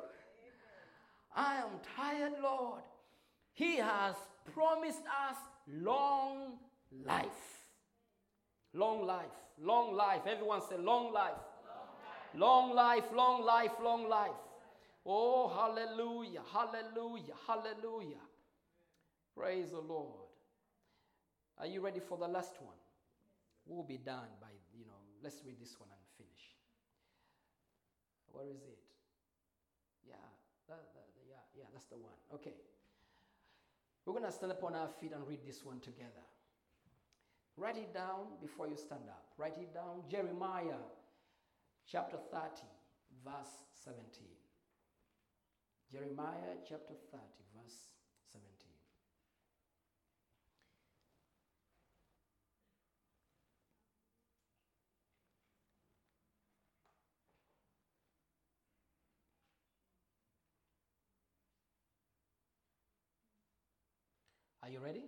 I 1.34 1.56
am 1.56 1.80
tired, 1.96 2.34
Lord. 2.42 2.82
He 3.56 3.78
has 3.78 4.14
promised 4.54 5.00
us 5.00 5.36
long 5.66 6.58
life. 7.04 7.26
Long 8.74 9.06
life. 9.06 9.24
Long 9.58 9.96
life. 9.96 10.20
Everyone 10.28 10.60
say 10.60 10.76
long 10.76 11.10
life. 11.12 11.40
Long 12.34 12.74
life, 12.74 13.04
long 13.14 13.44
life, 13.46 13.72
long 13.82 14.10
life. 14.10 14.36
Oh, 15.06 15.48
hallelujah, 15.48 16.42
hallelujah, 16.52 17.32
hallelujah. 17.46 18.24
Praise 19.34 19.70
the 19.70 19.80
Lord. 19.80 20.28
Are 21.58 21.66
you 21.66 21.80
ready 21.80 22.00
for 22.00 22.18
the 22.18 22.28
last 22.28 22.52
one? 22.60 22.76
We'll 23.64 23.84
be 23.84 23.96
done 23.96 24.28
by, 24.38 24.52
you 24.76 24.84
know, 24.84 25.00
let's 25.24 25.40
read 25.46 25.56
this 25.58 25.80
one 25.80 25.88
and 25.88 26.00
finish. 26.18 26.44
Where 28.32 28.44
is 28.44 28.60
it? 28.68 28.78
Yeah, 30.06 30.14
that, 30.68 30.92
that, 30.92 31.08
yeah, 31.26 31.40
yeah, 31.56 31.64
that's 31.72 31.86
the 31.86 31.96
one. 31.96 32.20
Okay. 32.34 32.52
We're 34.06 34.12
going 34.12 34.24
to 34.24 34.30
stand 34.32 34.52
upon 34.52 34.76
our 34.76 34.88
feet 35.00 35.10
and 35.12 35.26
read 35.26 35.40
this 35.44 35.64
one 35.64 35.80
together. 35.80 36.22
Write 37.56 37.76
it 37.76 37.92
down 37.92 38.38
before 38.40 38.68
you 38.68 38.76
stand 38.76 39.08
up. 39.08 39.32
Write 39.36 39.58
it 39.58 39.74
down. 39.74 40.02
Jeremiah 40.08 40.78
chapter 41.90 42.16
30, 42.30 42.46
verse 43.24 43.66
17. 43.84 44.26
Jeremiah 45.90 46.54
chapter 46.68 46.94
30, 47.10 47.22
verse 47.56 47.90
17. 48.32 48.46
Are 64.66 64.70
you 64.70 64.80
ready? 64.80 65.04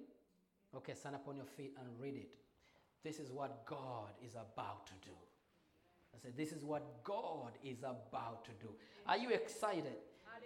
Okay, 0.76 0.94
stand 0.94 1.16
up 1.16 1.26
on 1.26 1.34
your 1.34 1.44
feet 1.44 1.72
and 1.80 1.88
read 2.00 2.14
it. 2.14 2.28
This 3.02 3.18
is 3.18 3.32
what 3.32 3.66
God 3.66 4.10
is 4.24 4.34
about 4.34 4.86
to 4.86 4.92
do. 5.04 5.16
I 6.14 6.18
said, 6.22 6.36
This 6.36 6.52
is 6.52 6.62
what 6.62 7.02
God 7.02 7.58
is 7.64 7.78
about 7.80 8.44
to 8.44 8.52
do. 8.60 8.68
Are 9.04 9.18
you 9.18 9.30
excited? 9.30 9.96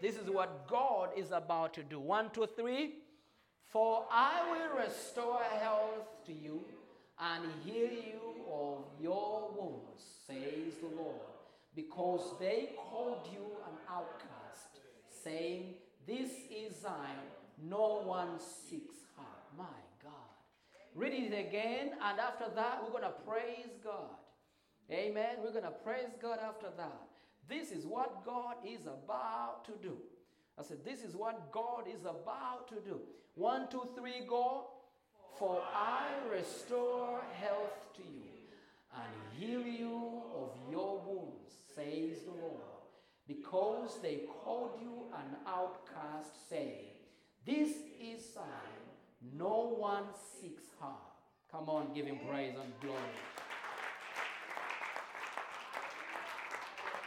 This 0.00 0.16
is 0.16 0.30
what 0.30 0.66
God 0.66 1.10
is 1.14 1.30
about 1.30 1.74
to 1.74 1.82
do. 1.82 2.00
One, 2.00 2.30
two, 2.30 2.46
three. 2.56 2.94
For 3.66 4.06
I 4.10 4.40
will 4.50 4.82
restore 4.82 5.42
health 5.60 6.24
to 6.26 6.32
you 6.32 6.64
and 7.20 7.44
heal 7.66 7.90
you 7.90 8.44
of 8.50 8.84
your 8.98 9.50
wounds, 9.54 10.02
says 10.26 10.76
the 10.80 10.96
Lord, 10.96 11.20
because 11.76 12.32
they 12.40 12.70
called 12.78 13.28
you 13.30 13.44
an 13.66 13.76
outcast, 13.90 14.80
saying, 15.22 15.74
This 16.06 16.30
is 16.50 16.80
Zion, 16.80 17.28
no 17.62 18.02
one 18.04 18.38
seeks 18.38 18.91
Read 20.94 21.14
it 21.14 21.48
again, 21.48 21.92
and 22.02 22.20
after 22.20 22.44
that, 22.54 22.82
we're 22.82 22.90
going 22.90 23.02
to 23.02 23.18
praise 23.26 23.78
God. 23.82 24.16
Amen. 24.90 25.36
We're 25.42 25.52
going 25.52 25.64
to 25.64 25.70
praise 25.70 26.10
God 26.20 26.38
after 26.46 26.68
that. 26.76 27.08
This 27.48 27.70
is 27.72 27.86
what 27.86 28.24
God 28.26 28.56
is 28.66 28.82
about 28.82 29.64
to 29.66 29.72
do. 29.82 29.96
I 30.58 30.62
said, 30.62 30.84
This 30.84 31.02
is 31.02 31.16
what 31.16 31.50
God 31.50 31.84
is 31.92 32.02
about 32.02 32.68
to 32.68 32.74
do. 32.74 33.00
One, 33.34 33.68
two, 33.70 33.88
three, 33.96 34.26
go. 34.28 34.66
For 35.38 35.62
I 35.74 36.08
restore 36.30 37.22
health 37.40 37.94
to 37.96 38.02
you 38.02 38.28
and 38.94 39.38
heal 39.38 39.66
you 39.66 40.22
of 40.34 40.50
your 40.70 41.00
wounds, 41.06 41.54
says 41.74 42.24
the 42.24 42.32
Lord. 42.32 42.60
Because 43.26 43.98
they 44.02 44.20
called 44.44 44.72
you 44.80 45.04
an 45.14 45.36
outcast, 45.46 46.50
saying, 46.50 46.92
This 47.46 47.70
is 47.98 48.34
Zion 48.34 48.91
no 49.36 49.74
one 49.78 50.04
seeks 50.40 50.64
her. 50.80 50.98
Come 51.50 51.68
on, 51.68 51.92
give 51.94 52.06
him 52.06 52.18
praise 52.28 52.54
and 52.60 52.72
glory. 52.80 53.00